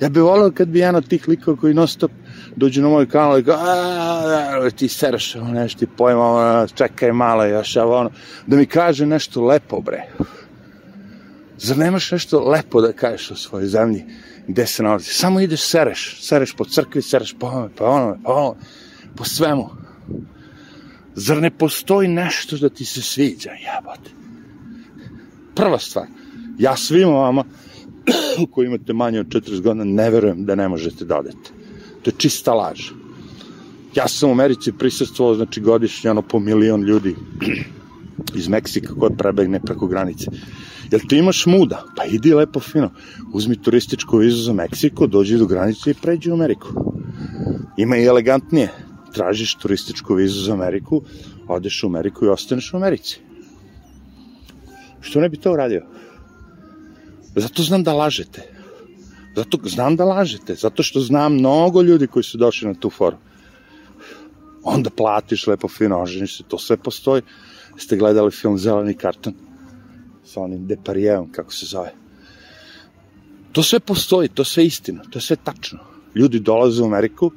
Ja 0.00 0.08
bih 0.08 0.22
volio 0.22 0.50
kad 0.50 0.68
bi 0.68 0.78
jedan 0.78 0.96
od 0.96 1.08
tih 1.08 1.28
likova 1.28 1.56
koji 1.56 1.74
non 1.74 1.88
stop 1.88 2.10
dođe 2.56 2.82
na 2.82 2.88
moj 2.88 3.08
kanal 3.08 3.38
i 3.38 3.44
kao, 3.44 4.70
ti 4.70 4.88
sereš, 4.88 5.34
nešto 5.34 5.78
ti 5.78 5.86
pojma, 5.96 6.66
čekaj 6.74 7.12
malo 7.12 7.44
još, 7.44 7.76
ono, 7.76 8.10
da 8.46 8.56
mi 8.56 8.66
kaže 8.66 9.06
nešto 9.06 9.44
lepo, 9.44 9.80
bre. 9.80 10.02
Zar 11.58 11.78
nemaš 11.78 12.10
nešto 12.10 12.48
lepo 12.48 12.80
da 12.80 12.92
kažeš 12.92 13.30
o 13.30 13.36
svojoj 13.36 13.66
zemlji, 13.66 14.04
gde 14.48 14.66
se 14.66 14.82
nalazi? 14.82 15.10
Samo 15.10 15.40
ideš, 15.40 15.60
sereš, 15.60 16.18
sereš 16.20 16.54
po 16.56 16.64
crkvi, 16.64 17.02
sereš 17.02 17.34
po 17.38 17.46
ovome, 17.46 17.68
po 17.76 17.84
onome, 17.84 18.16
po 18.24 18.56
po 19.16 19.24
svemu. 19.24 19.70
Zar 21.16 21.42
ne 21.42 21.50
postoji 21.50 22.08
nešto 22.08 22.58
da 22.58 22.68
ti 22.68 22.84
se 22.84 23.02
sviđa, 23.02 23.50
jebote? 23.50 24.10
Prva 25.54 25.78
stvar, 25.78 26.06
ja 26.58 26.76
svima 26.76 27.12
vama 27.12 27.44
koji 28.50 28.66
imate 28.66 28.92
manje 28.92 29.20
od 29.20 29.26
40 29.26 29.60
godina 29.60 29.84
ne 29.84 30.10
verujem 30.10 30.44
da 30.44 30.54
ne 30.54 30.68
možete 30.68 31.04
da 31.04 31.18
odete. 31.18 31.50
To 32.02 32.10
je 32.10 32.14
čista 32.18 32.54
laž. 32.54 32.90
Ja 33.94 34.08
sam 34.08 34.28
u 34.28 34.32
Americi 34.32 34.72
prisustuo, 34.72 35.34
znači 35.34 35.60
godišnje, 35.60 36.10
ono 36.10 36.22
po 36.22 36.38
milion 36.38 36.82
ljudi 36.82 37.16
iz 38.38 38.48
Meksika 38.48 38.94
koje 38.94 39.16
prebegne 39.16 39.60
preko 39.60 39.86
granice. 39.86 40.30
Jel 40.90 41.00
ti 41.08 41.18
imaš 41.18 41.46
muda? 41.46 41.84
Pa 41.96 42.04
idi 42.04 42.34
lepo 42.34 42.60
fino. 42.60 42.90
Uzmi 43.32 43.62
turističku 43.62 44.18
vizu 44.18 44.42
za 44.42 44.52
Meksiko, 44.52 45.06
dođi 45.06 45.38
do 45.38 45.46
granice 45.46 45.90
i 45.90 45.94
pređi 45.94 46.30
u 46.30 46.34
Ameriku. 46.34 46.68
Ima 47.76 47.96
i 47.96 48.04
elegantnije 48.04 48.85
tražiš 49.12 49.54
turističku 49.54 50.14
vizu 50.14 50.40
za 50.44 50.52
Ameriku, 50.52 51.02
odeš 51.48 51.84
u 51.84 51.86
Ameriku 51.86 52.24
i 52.24 52.28
ostaneš 52.28 52.72
u 52.72 52.76
Americi. 52.76 53.20
Što 55.00 55.20
ne 55.20 55.28
bi 55.28 55.36
to 55.36 55.52
uradio? 55.52 55.86
Zato 57.36 57.62
znam 57.62 57.82
da 57.82 57.92
lažete. 57.92 58.56
Zato 59.36 59.58
znam 59.64 59.96
da 59.96 60.04
lažete, 60.04 60.54
zato 60.54 60.82
što 60.82 61.00
znam 61.00 61.34
mnogo 61.34 61.82
ljudi 61.82 62.06
koji 62.06 62.22
su 62.22 62.38
došli 62.38 62.68
na 62.68 62.74
tu 62.74 62.90
foru. 62.90 63.16
Onda 64.64 64.90
platiš 64.90 65.46
lepo 65.46 65.68
fino, 65.68 66.00
oženiš 66.02 66.36
se, 66.36 66.44
to 66.48 66.58
sve 66.58 66.76
postoji. 66.76 67.22
Ste 67.76 67.96
gledali 67.96 68.30
film 68.30 68.58
Zeleni 68.58 68.94
karton 68.94 69.34
sa 70.24 70.40
onim 70.40 70.66
Deparijevom, 70.66 71.32
kako 71.32 71.52
se 71.52 71.66
zove. 71.66 71.92
To 73.52 73.62
sve 73.62 73.80
postoji, 73.80 74.28
to 74.28 74.44
sve 74.44 74.66
istina, 74.66 75.02
to 75.10 75.18
je 75.18 75.22
sve 75.22 75.36
tačno. 75.36 75.78
Ljudi 76.14 76.40
dolaze 76.40 76.82
u 76.82 76.86
Ameriku 76.86 77.30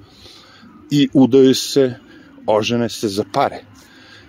i 0.91 1.09
udaju 1.13 1.55
se, 1.55 1.93
ožene 2.45 2.89
se 2.89 3.07
za 3.07 3.23
pare. 3.33 3.63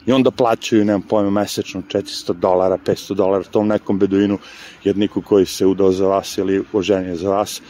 I 0.07 0.13
onda 0.13 0.31
plaćaju, 0.31 0.85
nemam 0.85 1.03
pojma, 1.03 1.31
mesečno 1.31 1.83
400 1.89 2.33
dolara, 2.33 2.79
500 2.87 3.15
dolara 3.15 3.45
tom 3.45 3.69
nekom 3.69 3.99
beduinu, 3.99 4.39
jedniku 4.85 5.23
koji 5.23 5.47
se 5.47 5.67
udao 5.67 5.93
za 5.93 6.07
vas 6.07 6.39
ili 6.39 6.63
oženio 6.73 7.17
za 7.17 7.31
vas, 7.31 7.63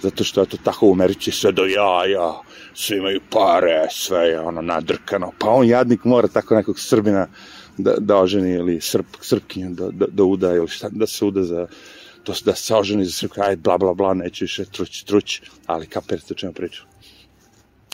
zato 0.00 0.24
što 0.24 0.40
je 0.40 0.46
to 0.46 0.56
tako 0.64 0.86
u 0.88 0.92
Americi 0.92 1.30
sve 1.30 1.52
do 1.52 1.64
jaja, 1.64 2.32
svi 2.74 2.96
imaju 2.96 3.20
pare, 3.30 3.86
sve 3.90 4.28
je 4.28 4.40
ono 4.40 4.62
nadrkano, 4.62 5.32
pa 5.38 5.50
on 5.50 5.66
jadnik 5.66 6.04
mora 6.04 6.28
tako 6.28 6.54
nekog 6.54 6.80
Srbina 6.80 7.26
da, 7.78 7.94
da 7.98 8.16
oženi 8.16 8.52
ili 8.52 8.80
Srp, 8.80 9.06
Srpkinju 9.20 9.70
da, 9.70 9.90
da, 9.90 10.06
da 10.06 10.24
uda 10.24 10.54
ili 10.54 10.68
šta, 10.68 10.88
da 10.90 11.06
se 11.06 11.24
uda 11.24 11.42
za 11.42 11.66
to 12.24 12.34
da 12.44 12.54
se 12.54 12.74
oženi 12.74 13.04
za 13.04 13.12
Srpka, 13.12 13.42
aj 13.42 13.56
bla 13.56 13.78
bla 13.78 13.94
bla, 13.94 14.14
neće 14.14 14.44
više 14.44 14.64
truć, 14.64 15.02
truć, 15.02 15.40
ali 15.66 15.86
kapirate 15.86 16.34
o 16.34 16.36
čemu 16.36 16.52
pričam. 16.52 16.91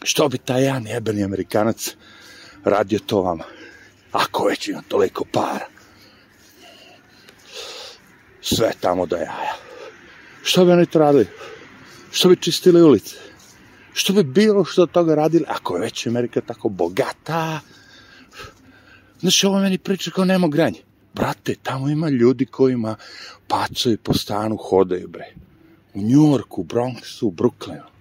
Što 0.03 0.29
bi 0.29 0.39
taj 0.39 0.63
jedan 0.63 0.87
jebeni 0.87 1.25
Amerikanac 1.25 1.95
radio 2.65 2.99
to 3.07 3.23
vama? 3.23 3.45
Ako 4.13 4.45
već 4.45 4.69
ima 4.69 4.83
toliko 4.89 5.25
para. 5.33 5.67
Sve 8.41 8.73
tamo 8.81 9.07
do 9.07 9.17
jaja. 9.17 9.55
Što 10.43 10.65
bi 10.65 10.71
oni 10.71 10.87
to 10.87 10.99
radili? 10.99 11.27
Što 12.11 12.29
bi 12.29 12.37
čistili 12.37 12.83
ulice? 12.83 13.17
Što 13.93 14.13
bi 14.13 14.23
bilo 14.23 14.65
što 14.65 14.83
od 14.83 14.91
toga 14.91 15.15
radili? 15.15 15.45
Ako 15.49 15.77
je 15.77 15.81
već 15.81 16.07
Amerika 16.07 16.41
tako 16.41 16.69
bogata, 16.69 17.61
Znaš, 19.21 19.45
ovo 19.45 19.59
meni 19.61 19.79
priča 19.79 20.11
kao 20.11 20.25
nema 20.25 20.49
granje. 20.49 20.81
Brate, 21.15 21.55
tamo 21.63 21.89
ima 21.89 22.09
ljudi 22.09 22.47
kojima 22.47 22.97
pacovi 23.49 23.97
po 23.97 24.15
stanu 24.15 24.57
hodaju, 24.57 25.09
bre. 25.09 25.35
U 25.95 26.03
Njorku, 26.03 26.65
Bronxu, 26.65 27.33
Brooklynu. 27.33 27.98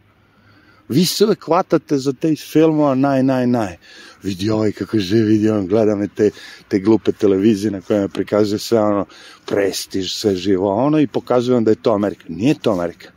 Vi 0.90 1.06
se 1.06 1.26
uvek 1.26 1.46
hvatate 1.46 1.98
za 1.98 2.14
te 2.14 2.32
iz 2.32 2.44
filmova 2.52 2.96
naj, 2.96 3.24
naj, 3.24 3.48
naj. 3.48 3.78
Vidi 4.24 4.50
ovaj 4.50 4.72
kako 4.72 5.00
živi, 5.00 5.24
vidi 5.24 5.50
on, 5.50 5.68
gleda 5.68 5.96
me 5.96 6.08
te, 6.08 6.32
te 6.68 6.80
glupe 6.80 7.12
televizije 7.12 7.72
na 7.72 7.82
kojima 7.82 8.08
prikazuje 8.08 8.60
sve 8.60 8.80
ono, 8.80 9.06
prestiž, 9.46 10.14
sve 10.14 10.36
živo, 10.36 10.76
ono 10.76 11.00
i 11.00 11.08
pokazuje 11.08 11.62
da 11.62 11.72
je 11.72 11.82
to 11.82 11.94
Amerika. 11.94 12.26
Nije 12.28 12.60
to 12.60 12.72
Amerika. 12.72 13.12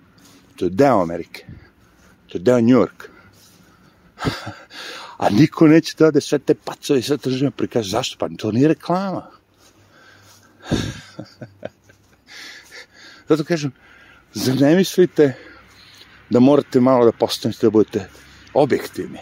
To 0.56 0.64
je 0.64 0.70
deo 0.70 1.02
Amerike. 1.02 1.46
To 2.26 2.38
je 2.38 2.42
deo 2.42 2.60
Njurka. 2.60 3.06
A 5.20 5.30
niko 5.30 5.66
neće 5.66 5.94
da 5.98 6.06
ode 6.06 6.20
sve 6.20 6.38
te 6.38 6.54
pacove, 6.54 7.02
sve 7.02 7.18
to 7.18 7.30
živimo 7.30 7.50
prikaže. 7.50 7.90
Zašto? 7.90 8.18
Pa 8.18 8.28
to 8.36 8.52
nije 8.52 8.68
reklama. 8.68 9.30
Zato 13.28 13.44
kažem, 13.44 13.72
zar 14.34 14.60
ne 14.60 14.76
mislite 14.76 15.49
da 16.30 16.40
morate 16.40 16.80
malo 16.80 17.04
da 17.04 17.12
postanete 17.12 17.66
da 17.66 17.70
budete 17.70 18.08
objektivni? 18.54 19.18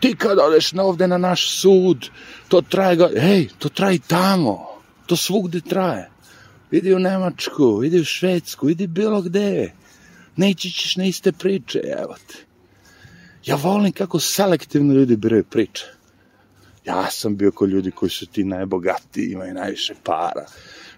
Ti 0.00 0.14
kad 0.16 0.38
odeš 0.38 0.72
na 0.72 0.82
ovde 0.82 1.06
na 1.06 1.18
naš 1.18 1.50
sud, 1.60 2.10
to 2.48 2.60
traje, 2.60 3.20
hej, 3.20 3.48
to 3.58 3.68
traje 3.68 3.98
tamo. 4.06 4.66
To 5.06 5.16
svugde 5.16 5.60
traje. 5.60 6.10
Idi 6.70 6.94
u 6.94 6.98
Nemačku, 6.98 7.84
idi 7.84 8.00
u 8.00 8.04
Švedsku, 8.04 8.68
idi 8.68 8.86
bilo 8.86 9.22
gde. 9.22 9.72
Neći 10.36 10.70
ćeš 10.70 10.96
na 10.96 11.04
iste 11.04 11.32
priče, 11.32 11.80
evo 11.98 12.14
te. 12.26 12.34
Ja 13.44 13.56
volim 13.56 13.92
kako 13.92 14.20
selektivno 14.20 14.94
ljudi 14.94 15.16
biraju 15.16 15.44
priče. 15.44 15.84
Ja 16.84 17.10
sam 17.10 17.36
bio 17.36 17.52
kod 17.52 17.70
ljudi 17.70 17.90
koji 17.90 18.10
su 18.10 18.26
ti 18.26 18.44
najbogatiji, 18.44 19.32
imaju 19.32 19.54
najviše 19.54 19.94
para, 20.04 20.46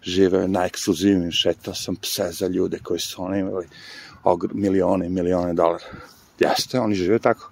žive 0.03 0.49
najekskluzivnijim, 0.49 1.33
šetao 1.33 1.75
sam 1.75 1.97
pse 1.97 2.29
za 2.33 2.47
ljude 2.47 2.79
koji 2.83 3.01
su 3.01 3.23
oni 3.23 3.39
imali 3.39 3.67
milione 4.53 5.07
i 5.07 5.11
milione 5.11 5.55
dolara. 5.55 5.85
Jeste, 6.39 6.81
oni 6.81 6.95
žive 6.95 7.19
tako. 7.19 7.51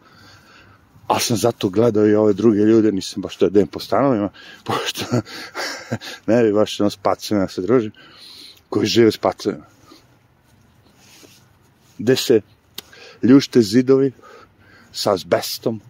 Ali 1.07 1.21
sam 1.21 1.37
zato 1.37 1.69
gledao 1.69 2.07
i 2.07 2.15
ove 2.15 2.33
druge 2.33 2.59
ljude, 2.59 2.93
nisam 2.93 3.23
baš 3.23 3.37
to 3.37 3.45
jedem 3.45 3.67
po 3.67 3.81
stanovima, 3.81 4.31
pošto 4.67 5.05
ne 6.27 6.43
bi 6.43 6.53
baš 6.53 6.81
ono 6.81 6.91
s 6.91 6.97
pacima 6.97 7.41
da 7.41 7.49
se 7.49 7.63
družim, 7.63 7.93
koji 8.69 8.87
žive 8.87 9.13
s 9.13 9.19
pacima. 9.19 9.67
Gde 11.99 12.17
se 12.17 12.41
ljušte 13.23 13.63
zidovi, 13.63 14.13
sa 14.93 15.13
azbestom. 15.13 15.81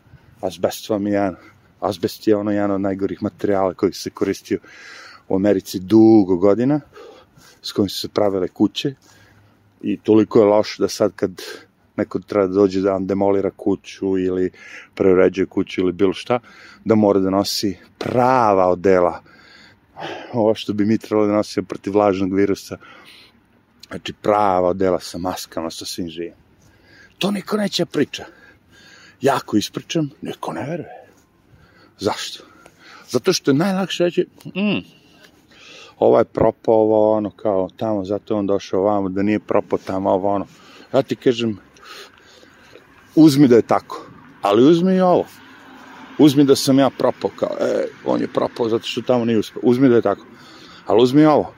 Azbest 0.41 0.88
vam 0.88 1.07
je 1.07 1.12
jedan, 1.12 1.37
azbest 1.81 2.27
je 2.27 2.37
ono 2.37 2.51
jedan 2.51 2.71
od 2.71 2.81
najgorih 2.81 3.23
materijala 3.23 3.75
koji 3.75 3.93
se 3.93 4.11
koristio 4.11 4.59
u 5.29 5.37
Americi 5.37 5.81
dugo 5.81 6.37
godina, 6.37 6.81
s 7.62 7.73
kojim 7.73 7.88
su 7.88 8.01
se 8.01 8.09
pravile 8.09 8.49
kuće 8.49 8.95
i 9.83 9.97
toliko 9.97 10.38
je 10.38 10.45
loš 10.45 10.79
da 10.79 10.88
sad 10.88 11.12
kad 11.17 11.43
neko 11.97 12.19
treba 12.19 12.47
da 12.47 12.55
dođe 12.55 12.81
da 12.81 12.93
vam 12.93 13.07
demolira 13.07 13.51
kuću 13.51 14.19
ili 14.19 14.51
preuređuje 14.95 15.47
kuću 15.47 15.81
ili 15.81 15.93
bilo 15.93 16.12
šta, 16.12 16.41
da 16.85 16.95
mora 16.95 17.21
da 17.21 17.31
nosi 17.31 17.77
prava 17.99 18.69
odela. 18.69 19.23
Ovo 20.33 20.55
što 20.55 20.73
bi 20.73 20.87
mi 20.87 20.99
trebalo 20.99 21.27
da 21.27 21.33
nosimo 21.33 21.67
protiv 21.67 21.93
vlažnog 21.93 22.35
virusa, 22.35 22.77
znači 23.88 24.12
prava 24.23 24.69
odela 24.69 25.01
sa 25.01 25.19
maskama, 25.19 25.71
sa 25.71 25.85
svim 25.85 26.09
živim. 26.09 26.35
To 27.19 27.31
niko 27.31 27.57
neće 27.57 27.87
priča 27.87 28.25
ja 29.21 29.37
ako 29.37 29.57
ispričam, 29.57 30.11
neko 30.23 30.53
ne 30.53 30.67
veruje. 30.67 31.07
Zašto? 31.99 32.45
Zato 33.09 33.33
što 33.33 33.51
je 33.51 33.55
najlakše 33.55 34.05
reći, 34.05 34.27
mm, 34.45 34.98
ovaj 35.99 36.25
propao, 36.25 36.75
ovo 36.75 37.13
ono, 37.13 37.31
kao 37.31 37.69
tamo, 37.77 38.05
zato 38.05 38.37
on 38.37 38.47
došao 38.47 38.81
ovamo, 38.81 39.09
da 39.09 39.23
nije 39.23 39.39
propao 39.39 39.79
tamo, 39.87 40.11
ovo 40.11 40.29
ono. 40.29 40.47
Ja 40.95 41.03
ti 41.03 41.17
kažem, 41.17 41.59
uzmi 43.15 43.49
da 43.49 43.57
je 43.57 43.63
tako, 43.63 44.07
ali 44.43 44.71
uzmi 44.71 44.95
i 44.95 45.01
ovo. 45.01 45.25
Uzmi 46.19 46.45
da 46.45 46.57
sam 46.57 46.79
ja 46.79 46.91
propao, 46.91 47.31
kao, 47.37 47.57
e, 47.61 47.87
on 48.05 48.21
je 48.21 48.29
propao 48.29 48.69
zato 48.69 48.87
što 48.87 49.03
tamo 49.03 49.25
nije 49.25 49.39
uspio. 49.39 49.61
Uzmi 49.63 49.89
da 49.89 49.95
je 49.95 50.03
tako. 50.03 50.25
Ali 50.87 51.03
uzmi 51.03 51.25
ovo, 51.27 51.55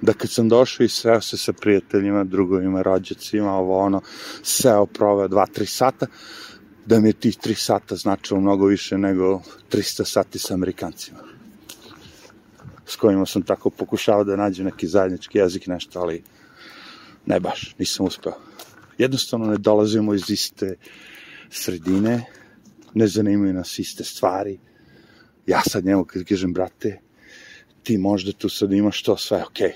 da 0.00 0.12
kad 0.12 0.30
sam 0.30 0.48
došao 0.48 0.84
i 0.84 0.88
sreo 0.88 1.20
se 1.20 1.36
sa 1.36 1.52
prijateljima, 1.52 2.24
drugovima, 2.24 2.82
rođacima, 2.82 3.52
ovo 3.52 3.78
ono, 3.78 4.00
seo, 4.42 4.86
proveo 4.86 5.28
dva, 5.28 5.46
tri 5.46 5.66
sata, 5.66 6.06
da 6.86 7.00
mi 7.00 7.08
je 7.08 7.12
tih 7.12 7.38
3 7.38 7.54
sata 7.54 7.96
značilo 7.96 8.40
mnogo 8.40 8.66
više 8.66 8.98
nego 8.98 9.40
300 9.70 10.04
sati 10.04 10.38
sa 10.38 10.54
Amerikancima 10.54 11.29
s 12.90 12.96
kojima 12.96 13.26
sam 13.26 13.42
tako 13.42 13.70
pokušao 13.70 14.24
da 14.24 14.36
nađem 14.36 14.66
neki 14.66 14.86
zajednički 14.86 15.38
jezik, 15.38 15.66
nešto, 15.66 16.00
ali 16.00 16.22
ne 17.26 17.40
baš, 17.40 17.74
nisam 17.78 18.06
uspeo. 18.06 18.32
Jednostavno 18.98 19.46
ne 19.46 19.56
dolazimo 19.58 20.14
iz 20.14 20.30
iste 20.30 20.74
sredine, 21.50 22.24
ne 22.94 23.06
zanimaju 23.06 23.54
nas 23.54 23.78
iste 23.78 24.04
stvari. 24.04 24.58
Ja 25.46 25.62
sad 25.62 25.84
njemu 25.84 26.04
kad 26.04 26.24
kažem, 26.24 26.52
brate, 26.52 27.00
ti 27.82 27.98
možda 27.98 28.32
tu 28.32 28.48
sad 28.48 28.72
imaš 28.72 29.02
to 29.02 29.16
sve, 29.16 29.44
okay. 29.50 29.72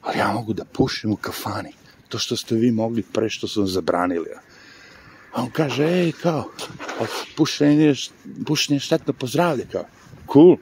ali 0.00 0.18
ja 0.18 0.32
mogu 0.32 0.52
da 0.52 0.64
pušim 0.64 1.12
u 1.12 1.16
kafani. 1.16 1.72
To 2.08 2.18
što 2.18 2.36
ste 2.36 2.54
vi 2.54 2.72
mogli 2.72 3.02
pre 3.02 3.28
što 3.28 3.48
su 3.48 3.66
zabranili. 3.66 4.28
A 5.32 5.42
on 5.42 5.50
kaže, 5.50 5.84
ej, 5.84 6.12
kao, 6.12 6.50
pušenje, 7.36 7.94
pušenje 8.46 8.80
štetno 8.80 9.12
po 9.12 9.26
zdravlje, 9.26 9.66
kao. 9.72 9.84
Cool. 10.32 10.56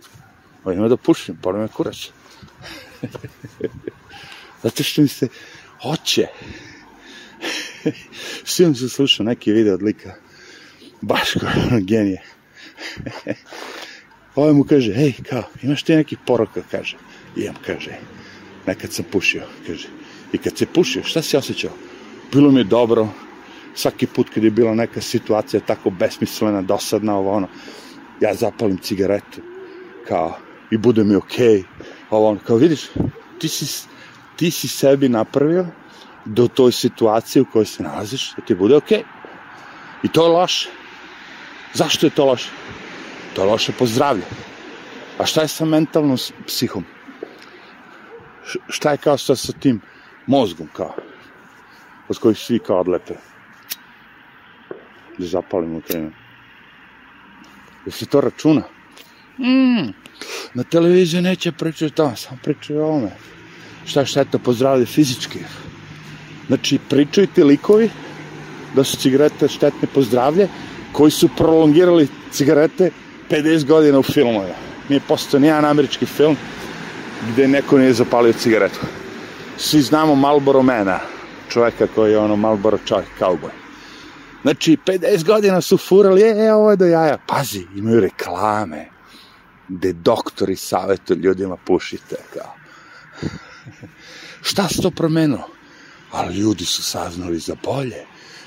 Pa 0.64 0.72
ima 0.72 0.88
da 0.88 0.96
pušim, 0.96 1.38
pa 1.42 1.52
me 1.52 1.68
kurac. 1.68 2.10
Zato 4.62 4.82
što 4.82 5.02
mi 5.02 5.08
se 5.08 5.28
hoće. 5.82 6.26
Svi 8.44 8.74
se 8.74 8.88
slušao 8.88 9.26
neki 9.26 9.52
video 9.52 9.74
od 9.74 9.82
lika. 9.82 10.14
Baš 11.00 11.32
kao 11.40 11.50
genije. 11.90 12.22
Ovo 14.34 14.52
mu 14.52 14.64
kaže, 14.64 14.92
hej, 14.92 15.12
kao, 15.28 15.42
imaš 15.62 15.82
ti 15.82 15.96
neki 15.96 16.16
poroka, 16.26 16.62
kaže. 16.70 16.96
Imam, 17.36 17.54
kaže. 17.66 17.90
Nekad 18.66 18.92
sam 18.92 19.04
pušio, 19.12 19.42
kaže. 19.66 19.88
I 20.32 20.38
kad 20.38 20.58
se 20.58 20.66
pušio, 20.66 21.04
šta 21.04 21.22
si 21.22 21.36
osjećao? 21.36 21.70
Bilo 22.32 22.50
mi 22.50 22.60
je 22.60 22.64
dobro, 22.64 23.08
svaki 23.74 24.06
put 24.06 24.30
kad 24.34 24.44
je 24.44 24.50
bila 24.50 24.74
neka 24.74 25.00
situacija 25.00 25.60
tako 25.60 25.90
besmislena, 25.90 26.62
dosadna, 26.62 27.16
ovo 27.16 27.32
ono, 27.32 27.48
ja 28.20 28.34
zapalim 28.34 28.78
cigaretu, 28.78 29.40
kao, 30.08 30.38
i 30.72 30.76
bude 30.78 31.04
mi 31.04 31.16
okej, 31.16 31.58
okay, 31.58 31.64
ono, 32.10 32.38
kao 32.46 32.56
vidiš, 32.56 32.88
ti 33.38 33.48
si, 33.48 33.88
ti 34.36 34.50
si 34.50 34.68
sebi 34.68 35.08
napravio 35.08 35.66
do 36.24 36.48
toj 36.48 36.72
situacije 36.72 37.42
u 37.42 37.46
kojoj 37.52 37.66
se 37.66 37.82
nalaziš, 37.82 38.32
da 38.36 38.44
ti 38.44 38.54
bude 38.54 38.76
okej. 38.76 38.98
Okay. 38.98 39.22
I 40.02 40.08
to 40.08 40.24
je 40.24 40.32
loše. 40.32 40.70
Zašto 41.74 42.06
je 42.06 42.10
to 42.10 42.24
loše? 42.24 42.50
To 43.34 43.42
je 43.42 43.48
loše 43.48 43.72
po 43.78 43.86
zdravlje. 43.86 44.24
A 45.18 45.26
šta 45.26 45.44
je 45.44 45.48
sa 45.48 45.64
mentalnom 45.64 46.16
psihom? 46.46 46.84
Šta 48.68 48.90
je 48.90 48.96
kao 48.96 49.18
sa, 49.18 49.36
sa 49.36 49.52
tim 49.52 49.80
mozgom, 50.26 50.68
kao? 50.72 50.94
od 52.08 52.18
kojih 52.18 52.38
svi 52.38 52.58
kao 52.58 52.80
odlepe. 52.80 53.14
Da 55.18 55.26
zapalim 55.26 55.76
u 55.76 55.80
teme. 55.80 56.10
Jel 57.84 57.92
se 57.92 58.06
to 58.06 58.20
računa? 58.20 58.62
Mm, 59.38 59.92
na 60.54 60.62
televiziji 60.62 61.22
neće 61.22 61.52
pričati 61.52 61.94
tamo, 61.94 62.16
samo 62.16 62.38
pričaju 62.42 62.80
o 62.80 62.86
ovome. 62.86 63.10
Šta 63.86 64.00
je 64.00 64.06
šteta 64.06 64.38
po 64.38 64.52
zdravlje 64.52 64.86
fizički? 64.86 65.38
Znači, 66.46 66.78
pričaju 66.88 67.26
ti 67.26 67.44
likovi 67.44 67.90
da 68.74 68.84
su 68.84 68.96
cigarete 68.96 69.48
štetne 69.48 69.88
po 69.94 70.02
zdravlje, 70.02 70.48
koji 70.92 71.10
su 71.10 71.28
prolongirali 71.36 72.08
cigarete 72.30 72.90
50 73.30 73.64
godina 73.64 73.98
u 73.98 74.02
filmovima. 74.02 74.54
Nije 74.88 75.00
postao 75.08 75.40
nijedan 75.40 75.64
američki 75.64 76.06
film 76.06 76.36
gde 77.32 77.48
neko 77.48 77.78
nije 77.78 77.92
zapalio 77.92 78.32
cigaretu. 78.32 78.80
Svi 79.56 79.82
znamo 79.82 80.14
Marlboro 80.14 80.62
Mana, 80.62 80.98
čoveka 81.48 81.86
koji 81.94 82.12
je 82.12 82.18
ono 82.18 82.36
Marlboro 82.36 82.78
čovjek, 82.86 83.08
cowboy. 83.20 83.50
Znači, 84.42 84.76
50 84.86 85.24
godina 85.24 85.60
su 85.60 85.78
furali, 85.78 86.22
e, 86.22 86.34
e, 86.46 86.52
ovo 86.52 86.70
je 86.70 86.76
do 86.76 86.86
jaja. 86.86 87.18
Pazi, 87.26 87.66
imaju 87.76 88.00
reklame, 88.00 88.91
gde 89.72 89.92
doktori 89.92 90.56
savjetuju 90.56 91.18
ljudima 91.18 91.56
pušite, 91.56 92.16
kao. 92.34 92.54
Šta 94.42 94.68
se 94.68 94.82
to 94.82 94.90
promenilo? 94.90 95.48
Ali 96.10 96.36
ljudi 96.36 96.64
su 96.64 96.82
saznali 96.82 97.38
za 97.38 97.56
bolje. 97.64 98.04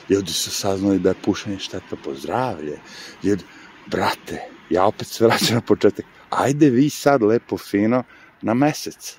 Ljudi 0.09 0.31
su 0.31 0.51
saznali 0.51 0.99
da 0.99 1.09
je 1.09 1.21
pušenje 1.25 1.59
šteta 1.59 1.95
po 2.03 2.13
zdravlje. 2.15 2.79
Ljudi, 3.23 3.43
brate, 3.87 4.41
ja 4.69 4.85
opet 4.85 5.07
se 5.07 5.25
vraćam 5.25 5.55
na 5.55 5.61
početak. 5.61 6.05
Ajde 6.29 6.69
vi 6.69 6.89
sad 6.89 7.21
lepo 7.21 7.57
fino 7.57 8.03
na 8.41 8.53
mesec. 8.53 9.17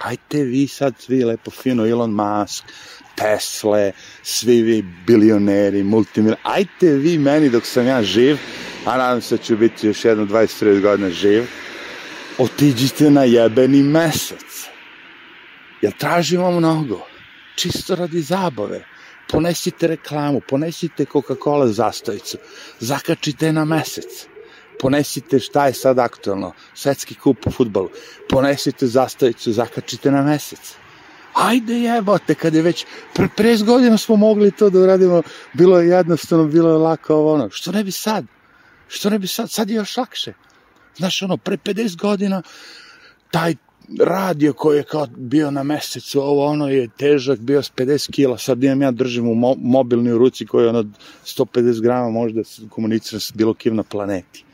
Ajde 0.00 0.44
vi 0.44 0.68
sad 0.68 0.94
svi 0.98 1.24
lepo 1.24 1.50
fino 1.50 1.86
Elon 1.86 2.10
Musk, 2.10 2.64
Tesla, 3.16 3.90
svi 4.22 4.62
vi 4.62 4.82
bilioneri, 5.06 5.82
multimilioneri. 5.82 6.42
Ajde 6.44 6.96
vi 6.96 7.18
meni 7.18 7.50
dok 7.50 7.66
sam 7.66 7.86
ja 7.86 8.02
živ, 8.02 8.38
a 8.84 8.96
nadam 8.96 9.20
se 9.20 9.36
da 9.36 9.42
ću 9.42 9.56
biti 9.56 9.86
još 9.86 10.04
jedno 10.04 10.26
20-30 10.26 10.80
godina 10.80 11.10
živ, 11.10 11.44
otiđite 12.38 13.10
na 13.10 13.24
jebeni 13.24 13.82
mesec. 13.82 14.68
Jel 15.82 15.92
tražimo 15.98 16.50
mnogo? 16.50 17.00
Čisto 17.56 17.94
radi 17.94 18.22
zabave. 18.22 18.84
Ponesite 19.28 19.86
reklamu, 19.86 20.40
ponesite 20.48 21.04
Coca-Cola 21.04 21.66
zastojicu, 21.66 22.38
zakačite 22.80 23.52
na 23.52 23.64
mesec. 23.64 24.26
Ponesite 24.80 25.38
šta 25.38 25.66
je 25.66 25.74
sad 25.74 25.98
aktualno, 25.98 26.52
svetski 26.74 27.14
kup 27.14 27.46
u 27.46 27.50
futbolu. 27.50 27.90
Ponesite 28.28 28.86
zastojicu, 28.86 29.52
zakačite 29.52 30.10
na 30.10 30.22
mesec. 30.22 30.74
Ajde 31.34 31.74
jebote, 31.74 32.34
kad 32.34 32.54
je 32.54 32.62
već 32.62 32.86
pre 33.14 33.28
50 33.36 33.64
godina 33.64 33.98
smo 33.98 34.16
mogli 34.16 34.50
to 34.50 34.70
da 34.70 34.78
uradimo, 34.78 35.22
bilo 35.52 35.80
je 35.80 35.88
jednostavno, 35.88 36.46
bilo 36.46 36.70
je 36.70 36.76
lako 36.76 37.14
ovo 37.14 37.34
ono. 37.34 37.50
Što 37.50 37.72
ne 37.72 37.84
bi 37.84 37.90
sad? 37.90 38.24
Što 38.88 39.10
ne 39.10 39.18
bi 39.18 39.26
sad? 39.26 39.50
Sad 39.50 39.70
je 39.70 39.76
još 39.76 39.96
lakše. 39.96 40.32
Znaš, 40.96 41.22
ono, 41.22 41.36
pre 41.36 41.56
50 41.56 41.96
godina 41.96 42.42
taj 43.30 43.54
radio 44.00 44.52
koji 44.52 44.76
je 44.76 44.82
kao 44.82 45.06
bio 45.16 45.50
na 45.50 45.62
mesecu, 45.62 46.20
ovo 46.20 46.46
ono 46.46 46.68
je 46.68 46.88
težak, 46.88 47.38
bio 47.38 47.62
s 47.62 47.72
50 47.72 48.10
kila, 48.10 48.38
sad 48.38 48.64
imam 48.64 48.82
ja 48.82 48.90
držim 48.90 49.28
u 49.28 49.34
mo 49.34 49.54
mobilni 49.58 50.12
u 50.12 50.18
ruci 50.18 50.46
koji 50.46 50.64
je 50.64 50.68
ono 50.68 50.84
150 51.24 51.82
grama 51.82 52.10
može 52.10 52.34
da 52.34 52.44
se 52.44 52.62
komunicira 52.70 53.20
s 53.20 53.32
bilo 53.34 53.54
kim 53.54 53.76
na 53.76 53.82
planeti. 53.82 54.44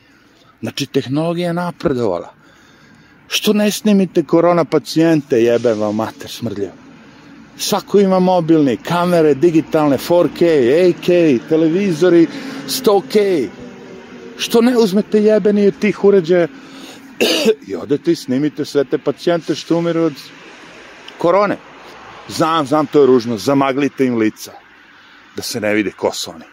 Znači, 0.61 0.85
tehnologija 0.85 1.47
je 1.47 1.53
napredovala. 1.53 2.38
Što 3.29 3.53
ne 3.53 3.71
snimite 3.71 4.23
korona 4.23 4.65
pacijente, 4.65 5.43
jebe 5.43 5.73
vam 5.73 5.95
mater 5.95 6.29
smrljivo. 6.29 6.71
Svako 7.57 7.99
ima 7.99 8.19
mobilni, 8.19 8.77
kamere, 8.77 9.33
digitalne, 9.33 9.97
4K, 9.97 10.39
8K, 10.39 11.39
televizori, 11.49 12.27
100K. 12.67 13.47
Što 14.37 14.61
ne 14.61 14.77
uzmete 14.77 15.23
jebeni 15.23 15.67
od 15.67 15.79
tih 15.79 16.03
uređaja 16.03 16.47
i 17.67 17.75
odete 17.75 18.11
i 18.11 18.15
snimite 18.15 18.65
sve 18.65 18.83
te 18.83 18.97
pacijente 18.97 19.55
što 19.55 19.77
umiru 19.77 20.01
od 20.01 20.13
korone. 21.17 21.57
Znam, 22.27 22.65
znam, 22.65 22.85
to 22.85 23.01
je 23.01 23.07
ružno, 23.07 23.37
zamaglite 23.37 24.05
im 24.05 24.17
lica, 24.17 24.51
da 25.35 25.41
se 25.41 25.61
ne 25.61 25.73
vide 25.73 25.91
ko 25.91 26.13
su 26.13 26.31
oni. 26.31 26.45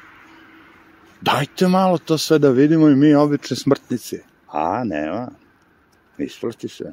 Dajte 1.21 1.69
malo 1.69 1.99
to 1.99 2.19
sve 2.19 2.39
da 2.39 2.51
vidimo 2.51 2.89
i 2.89 2.97
mi 2.97 3.15
obične 3.15 3.57
smrtnici. 3.57 4.19
A, 4.49 4.85
nema. 4.85 5.46
Isplati 6.19 6.69
se. 6.69 6.93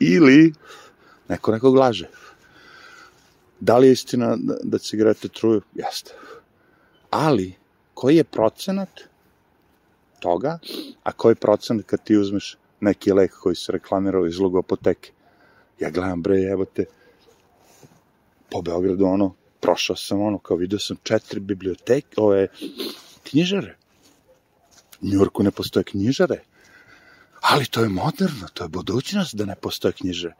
Ili, 0.00 0.52
neko 1.28 1.52
nekog 1.52 1.76
laže. 1.76 2.08
Da 3.60 3.78
li 3.78 3.86
je 3.86 3.92
istina 3.92 4.36
da, 4.36 4.56
da 4.62 4.78
cigarete 4.78 5.28
truju? 5.28 5.62
Jeste. 5.74 6.12
Ali, 7.10 7.54
koji 7.94 8.16
je 8.16 8.24
procenat 8.24 9.00
toga, 10.20 10.58
a 11.02 11.12
koji 11.12 11.34
procenat 11.34 11.86
kad 11.86 12.04
ti 12.04 12.16
uzmeš 12.16 12.56
neki 12.80 13.12
lek 13.12 13.32
koji 13.40 13.56
se 13.56 13.72
reklamirao 13.72 14.26
iz 14.26 14.38
logopoteke? 14.38 15.12
Ja 15.80 15.90
gledam, 15.90 16.22
bre, 16.22 16.42
evo 16.42 16.64
te, 16.64 16.84
po 18.50 18.62
Beogradu, 18.62 19.04
ono, 19.04 19.34
prošao 19.60 19.96
sam, 19.96 20.20
ono, 20.20 20.38
kao 20.38 20.56
vidio 20.56 20.78
sam 20.78 20.96
četiri 21.02 21.40
biblioteke, 21.40 22.14
ove, 22.16 22.48
knjižare. 23.30 23.76
U 25.02 25.06
Njurku 25.06 25.42
ne 25.42 25.50
postoje 25.50 25.84
knjižare. 25.84 26.40
Ali 27.40 27.66
to 27.66 27.82
je 27.82 27.88
moderno, 27.88 28.48
to 28.54 28.64
je 28.64 28.68
budućnost 28.68 29.34
da 29.34 29.44
ne 29.44 29.56
postoje 29.56 29.92
knjižare. 29.92 30.34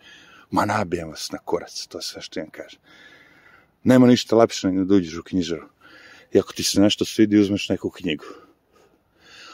Ma 0.51 0.65
nabijem 0.65 1.09
vas 1.09 1.31
na 1.33 1.39
kurac, 1.39 1.87
to 1.87 1.99
je 1.99 2.03
sve 2.03 2.23
što 2.23 2.41
im 2.41 2.51
kažem. 2.51 2.81
Nema 3.85 4.07
ništa 4.07 4.37
lepše 4.37 4.69
nego 4.69 4.85
da 4.85 4.95
uđeš 4.95 5.19
u 5.19 5.23
knjižaru. 5.23 5.69
I 6.33 6.39
ako 6.39 6.53
ti 6.53 6.63
se 6.63 6.81
nešto 6.81 7.05
svidi, 7.05 7.39
uzmeš 7.39 7.69
neku 7.69 7.91
knjigu. 7.91 8.25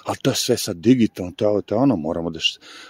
Ali 0.05 0.17
to 0.23 0.31
je 0.31 0.37
sve 0.37 0.57
sad 0.57 0.77
digitalno, 0.77 1.33
to 1.37 1.45
je 1.45 1.49
ovo, 1.49 1.63
to 1.63 1.75
je 1.75 1.79
ono, 1.79 1.97
moramo 1.97 2.31
da, 2.31 2.41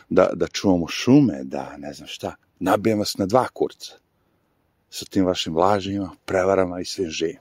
da, 0.08 0.30
da 0.34 0.46
čuvamo 0.46 0.88
šume, 0.88 1.44
da 1.44 1.76
ne 1.76 1.92
znam 1.92 2.08
šta. 2.08 2.34
Nabijem 2.58 2.98
vas 2.98 3.16
na 3.16 3.26
dva 3.26 3.48
kurca. 3.48 3.94
Sa 4.90 5.04
tim 5.04 5.24
vašim 5.24 5.56
lažima, 5.56 6.10
prevarama 6.24 6.80
i 6.80 6.84
svim 6.84 7.10
živim. 7.10 7.38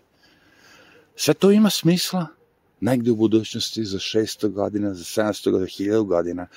Sve 1.16 1.34
to 1.34 1.52
ima 1.52 1.70
smisla 1.70 2.28
negde 2.82 3.12
u 3.12 3.16
budućnosti 3.16 3.86
za 3.86 3.98
600 3.98 4.50
godina, 4.50 4.94
za 4.94 5.04
700 5.04 5.52
godina, 5.52 5.68
1000 5.68 6.06
godina 6.06 6.48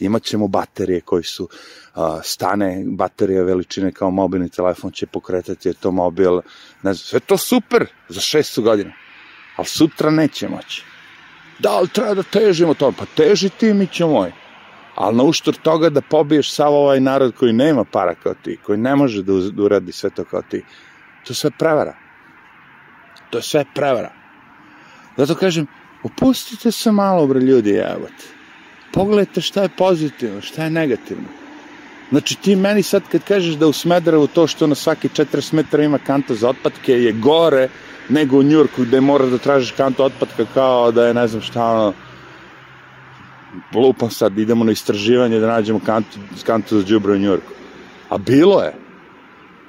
imat 0.00 0.22
ćemo 0.22 0.48
baterije 0.48 1.00
koji 1.00 1.22
su 1.22 1.48
a, 1.94 2.20
stane, 2.22 2.84
baterije 2.86 3.44
veličine 3.44 3.92
kao 3.92 4.10
mobilni 4.10 4.48
telefon 4.48 4.90
će 4.90 5.06
pokretati 5.06 5.68
automobil, 5.68 6.40
ne 6.82 6.94
znam, 6.94 6.96
sve 6.96 7.20
to 7.20 7.38
super 7.38 7.86
za 8.08 8.20
600 8.20 8.60
godina, 8.60 8.92
ali 9.56 9.66
sutra 9.66 10.10
neće 10.10 10.48
moći. 10.48 10.84
Da, 11.58 11.70
ali 11.70 11.88
treba 11.88 12.14
da 12.14 12.22
težimo 12.22 12.74
to, 12.74 12.92
pa 12.98 13.04
teži 13.16 13.48
ti 13.48 13.74
mi 13.74 13.86
će 13.86 14.04
moj. 14.04 14.32
Ali 14.94 15.16
na 15.16 15.22
uštor 15.22 15.54
toga 15.54 15.88
da 15.90 16.00
pobiješ 16.00 16.52
sav 16.52 16.74
ovaj 16.74 17.00
narod 17.00 17.34
koji 17.38 17.52
nema 17.52 17.84
para 17.84 18.14
kao 18.14 18.34
ti, 18.34 18.58
koji 18.62 18.78
ne 18.78 18.96
može 18.96 19.22
da, 19.22 19.32
da 19.32 19.62
uradi 19.62 19.92
sve 19.92 20.10
to 20.10 20.24
kao 20.24 20.42
ti, 20.42 20.64
to 21.24 21.30
je 21.30 21.34
sve 21.34 21.50
prevara. 21.58 21.96
To 23.30 23.42
sve 23.42 23.64
prevara. 23.74 24.25
Zato 25.16 25.34
kažem, 25.34 25.66
opustite 26.02 26.72
se 26.72 26.92
malo, 26.92 27.26
bre, 27.26 27.40
ljudi, 27.40 27.70
jebote 27.70 28.36
pogledajte 28.96 29.40
šta 29.40 29.62
je 29.62 29.68
pozitivno, 29.68 30.40
šta 30.40 30.64
je 30.64 30.70
negativno. 30.70 31.28
Znači 32.10 32.36
ti 32.40 32.56
meni 32.56 32.82
sad 32.82 33.02
kad 33.12 33.24
kažeš 33.28 33.54
da 33.60 33.66
u 33.66 33.72
Smederevu 33.72 34.26
to 34.26 34.46
što 34.46 34.66
na 34.66 34.74
svaki 34.74 35.08
40 35.08 35.52
metara 35.54 35.84
ima 35.84 35.98
kanta 35.98 36.34
za 36.34 36.48
otpadke 36.48 36.92
je 36.92 37.12
gore 37.12 37.68
nego 38.08 38.38
u 38.38 38.42
Njurku 38.42 38.82
gde 38.82 39.00
moraš 39.00 39.30
da 39.30 39.38
tražiš 39.38 39.74
kantu 39.76 40.04
otpadka 40.04 40.46
kao 40.54 40.92
da 40.92 41.06
je 41.06 41.14
ne 41.14 41.26
znam 41.28 41.42
šta 41.42 41.64
ono 41.64 41.92
lupam 43.74 44.10
sad, 44.10 44.38
idemo 44.38 44.64
na 44.64 44.72
istraživanje 44.72 45.40
da 45.40 45.46
nađemo 45.46 45.80
kantu, 45.86 46.18
kantu 46.46 46.78
za 46.78 46.84
džubre 46.86 47.12
u 47.12 47.18
Njurku. 47.18 47.52
A 48.08 48.18
bilo 48.18 48.62
je. 48.62 48.72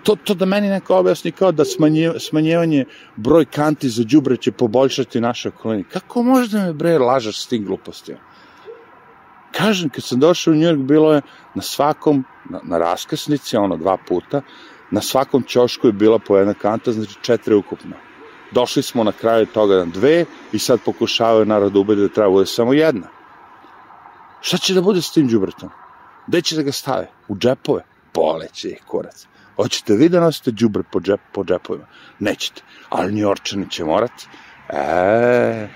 To, 0.07 0.15
to 0.15 0.33
da 0.33 0.45
meni 0.45 0.69
neko 0.69 0.95
objasni 0.95 1.31
kao 1.31 1.51
da 1.51 1.65
smanje, 1.65 2.11
smanjevanje 2.19 2.85
broj 3.15 3.45
kanti 3.45 3.89
za 3.89 4.03
džubre 4.03 4.37
će 4.37 4.51
poboljšati 4.51 5.21
naše 5.21 5.49
okoline. 5.49 5.83
Kako 5.91 6.23
možda 6.23 6.61
me 6.63 6.73
bre 6.73 6.97
lažeš 6.97 7.41
s 7.41 7.47
tim 7.47 7.65
glupostima? 7.65 8.19
Kažem, 9.51 9.89
kad 9.89 10.03
sam 10.03 10.19
došao 10.19 10.51
u 10.51 10.55
Njujork, 10.55 10.79
bilo 10.79 11.13
je 11.13 11.21
na 11.55 11.61
svakom, 11.61 12.23
na, 12.49 12.61
na 12.63 12.77
raskrsnici, 12.77 13.57
ono, 13.57 13.77
dva 13.77 13.97
puta, 14.07 14.41
na 14.91 15.01
svakom 15.01 15.43
ćošku 15.43 15.87
je 15.87 15.93
bila 15.93 16.19
po 16.19 16.37
jedna 16.37 16.53
kanta, 16.53 16.91
znači 16.91 17.15
četiri 17.21 17.55
ukupno. 17.55 17.95
Došli 18.51 18.83
smo 18.83 19.03
na 19.03 19.11
kraju 19.11 19.45
toga 19.45 19.75
na 19.75 19.85
dve 19.85 20.25
i 20.51 20.59
sad 20.59 20.79
pokušavaju 20.85 21.45
narod 21.45 21.73
da 21.73 21.79
ubede 21.79 22.01
da 22.01 22.13
treba 22.13 22.29
bude 22.29 22.45
samo 22.45 22.73
jedna. 22.73 23.07
Šta 24.41 24.57
će 24.57 24.73
da 24.73 24.81
bude 24.81 25.01
s 25.01 25.11
tim 25.11 25.27
džubretom? 25.29 25.69
Gde 26.27 26.41
će 26.41 26.55
da 26.55 26.61
ga 26.61 26.71
stave? 26.71 27.09
U 27.27 27.35
džepove? 27.37 27.83
Poleće 28.11 28.69
ih 28.69 28.83
kurac. 28.87 29.27
Hoćete 29.57 29.95
vi 29.95 30.09
da 30.09 30.19
nosite 30.19 30.51
džubre 30.51 30.83
po, 30.91 30.99
džep, 30.99 31.19
po 31.33 31.43
džepovima? 31.43 31.85
Nećete. 32.19 32.61
Ali 32.89 33.13
njorčani 33.13 33.69
će 33.69 33.85
morati. 33.85 34.27
E, 34.69 35.67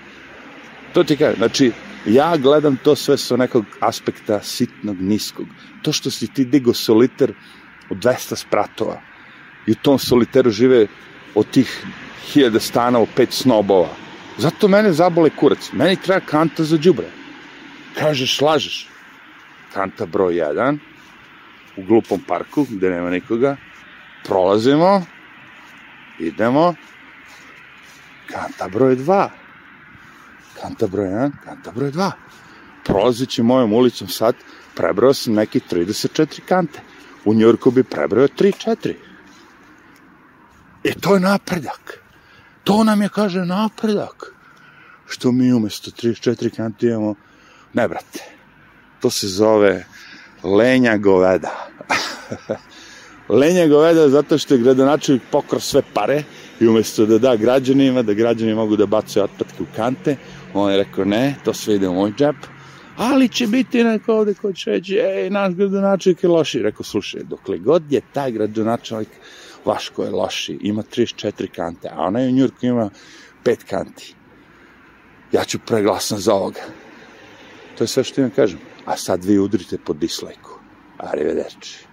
to 0.92 1.04
ti 1.04 1.16
kaže. 1.16 1.36
Znači, 1.36 1.72
ja 2.06 2.36
gledam 2.36 2.76
to 2.76 2.96
sve 2.96 3.18
sa 3.18 3.36
nekog 3.36 3.64
aspekta 3.80 4.40
sitnog, 4.42 5.00
niskog. 5.00 5.46
To 5.82 5.92
što 5.92 6.10
si 6.10 6.26
ti 6.26 6.44
digo 6.44 6.74
soliter 6.74 7.34
od 7.90 7.96
200 7.96 8.36
spratova, 8.36 9.00
i 9.66 9.72
u 9.72 9.74
tom 9.74 9.98
soliteru 9.98 10.50
žive 10.50 10.86
od 11.34 11.50
tih 11.50 11.86
hiljada 12.32 12.60
stanova 12.60 13.06
pet 13.16 13.32
snobova. 13.32 13.88
Zato 14.38 14.68
mene 14.68 14.92
zabole 14.92 15.30
kurac. 15.30 15.70
Meni 15.72 15.96
treba 15.96 16.20
kanta 16.20 16.64
za 16.64 16.78
džubre. 16.78 17.06
Kažeš, 17.98 18.40
lažeš. 18.40 18.88
Kanta 19.72 20.06
broj 20.06 20.34
1 20.34 20.78
u 21.76 21.82
glupom 21.82 22.20
parku 22.20 22.66
gde 22.70 22.90
nema 22.90 23.10
nikoga. 23.10 23.56
Prolazimo, 24.24 25.04
idemo. 26.18 26.74
Kanta 28.26 28.68
broj 28.68 28.96
2. 28.96 29.28
Kanta 30.60 30.86
broj 30.86 31.06
1, 31.06 31.30
kanta 31.44 31.70
broj 31.70 31.90
2. 31.90 32.10
Prolazeći 32.84 33.42
mojom 33.42 33.72
ulicom 33.72 34.08
sad, 34.08 34.34
prebrao 34.74 35.14
sam 35.14 35.34
neki 35.34 35.60
34 35.70 36.40
kante. 36.48 36.80
U 37.24 37.34
Njurku 37.34 37.70
bi 37.70 37.82
prebrao 37.82 38.28
3-4. 38.28 38.94
E 40.84 40.92
to 41.00 41.14
je 41.14 41.20
napredak. 41.20 42.02
To 42.64 42.84
nam 42.84 43.02
je, 43.02 43.08
kaže, 43.08 43.44
napredak. 43.44 44.34
Što 45.06 45.32
mi 45.32 45.52
umesto 45.52 45.90
34 45.90 46.56
kante 46.56 46.86
imamo, 46.86 47.14
ne 47.72 47.88
brate, 47.88 48.24
to 49.00 49.10
se 49.10 49.28
zove 49.28 49.86
lenja 50.42 50.96
goveda. 50.96 51.68
lenja 53.32 53.66
goveda 53.66 54.08
zato 54.08 54.38
što 54.38 54.54
je 54.54 54.60
gradonačelnik 54.60 55.22
pokro 55.30 55.60
sve 55.60 55.82
pare 55.94 56.22
i 56.60 56.68
umesto 56.68 57.06
da 57.06 57.18
da 57.18 57.36
građanima, 57.36 58.02
da 58.02 58.12
građani 58.12 58.54
mogu 58.54 58.76
da 58.76 58.86
bace 58.86 59.22
otpadke 59.22 59.62
u 59.62 59.66
kante, 59.76 60.16
on 60.54 60.70
je 60.70 60.76
rekao 60.76 61.04
ne, 61.04 61.34
to 61.44 61.54
sve 61.54 61.74
ide 61.74 61.88
u 61.88 61.94
moj 61.94 62.12
džep, 62.18 62.36
ali 62.96 63.28
će 63.28 63.46
biti 63.46 63.84
neko 63.84 64.14
ovde 64.14 64.34
ko 64.34 64.52
će 64.52 64.70
reći, 64.70 64.96
ej, 64.96 65.30
naš 65.30 65.54
gradonačelnik 65.54 66.22
je 66.22 66.28
loši. 66.28 66.62
Rekao, 66.62 66.84
slušaj, 66.84 67.22
dokle 67.22 67.58
god 67.58 67.92
je 67.92 68.00
taj 68.12 68.32
gradonačelnik 68.32 69.08
vaš 69.64 69.88
ko 69.88 70.04
je 70.04 70.10
loši, 70.10 70.58
ima 70.60 70.82
34 70.82 71.46
kante, 71.46 71.88
a 71.88 72.02
onaj 72.02 72.28
u 72.28 72.32
Njurku 72.32 72.66
ima 72.66 72.90
5 73.44 73.56
kanti. 73.70 74.14
Ja 75.32 75.44
ću 75.44 75.58
preglasam 75.66 76.18
za 76.18 76.34
ovoga. 76.34 76.60
To 77.78 77.84
je 77.84 77.88
sve 77.88 78.04
što 78.04 78.20
imam 78.20 78.30
kažem. 78.30 78.58
A 78.84 78.96
sad 78.96 79.24
vi 79.24 79.38
udrite 79.38 79.78
po 79.78 79.92
dislajku. 79.92 80.58
Arrivederci. 80.98 81.91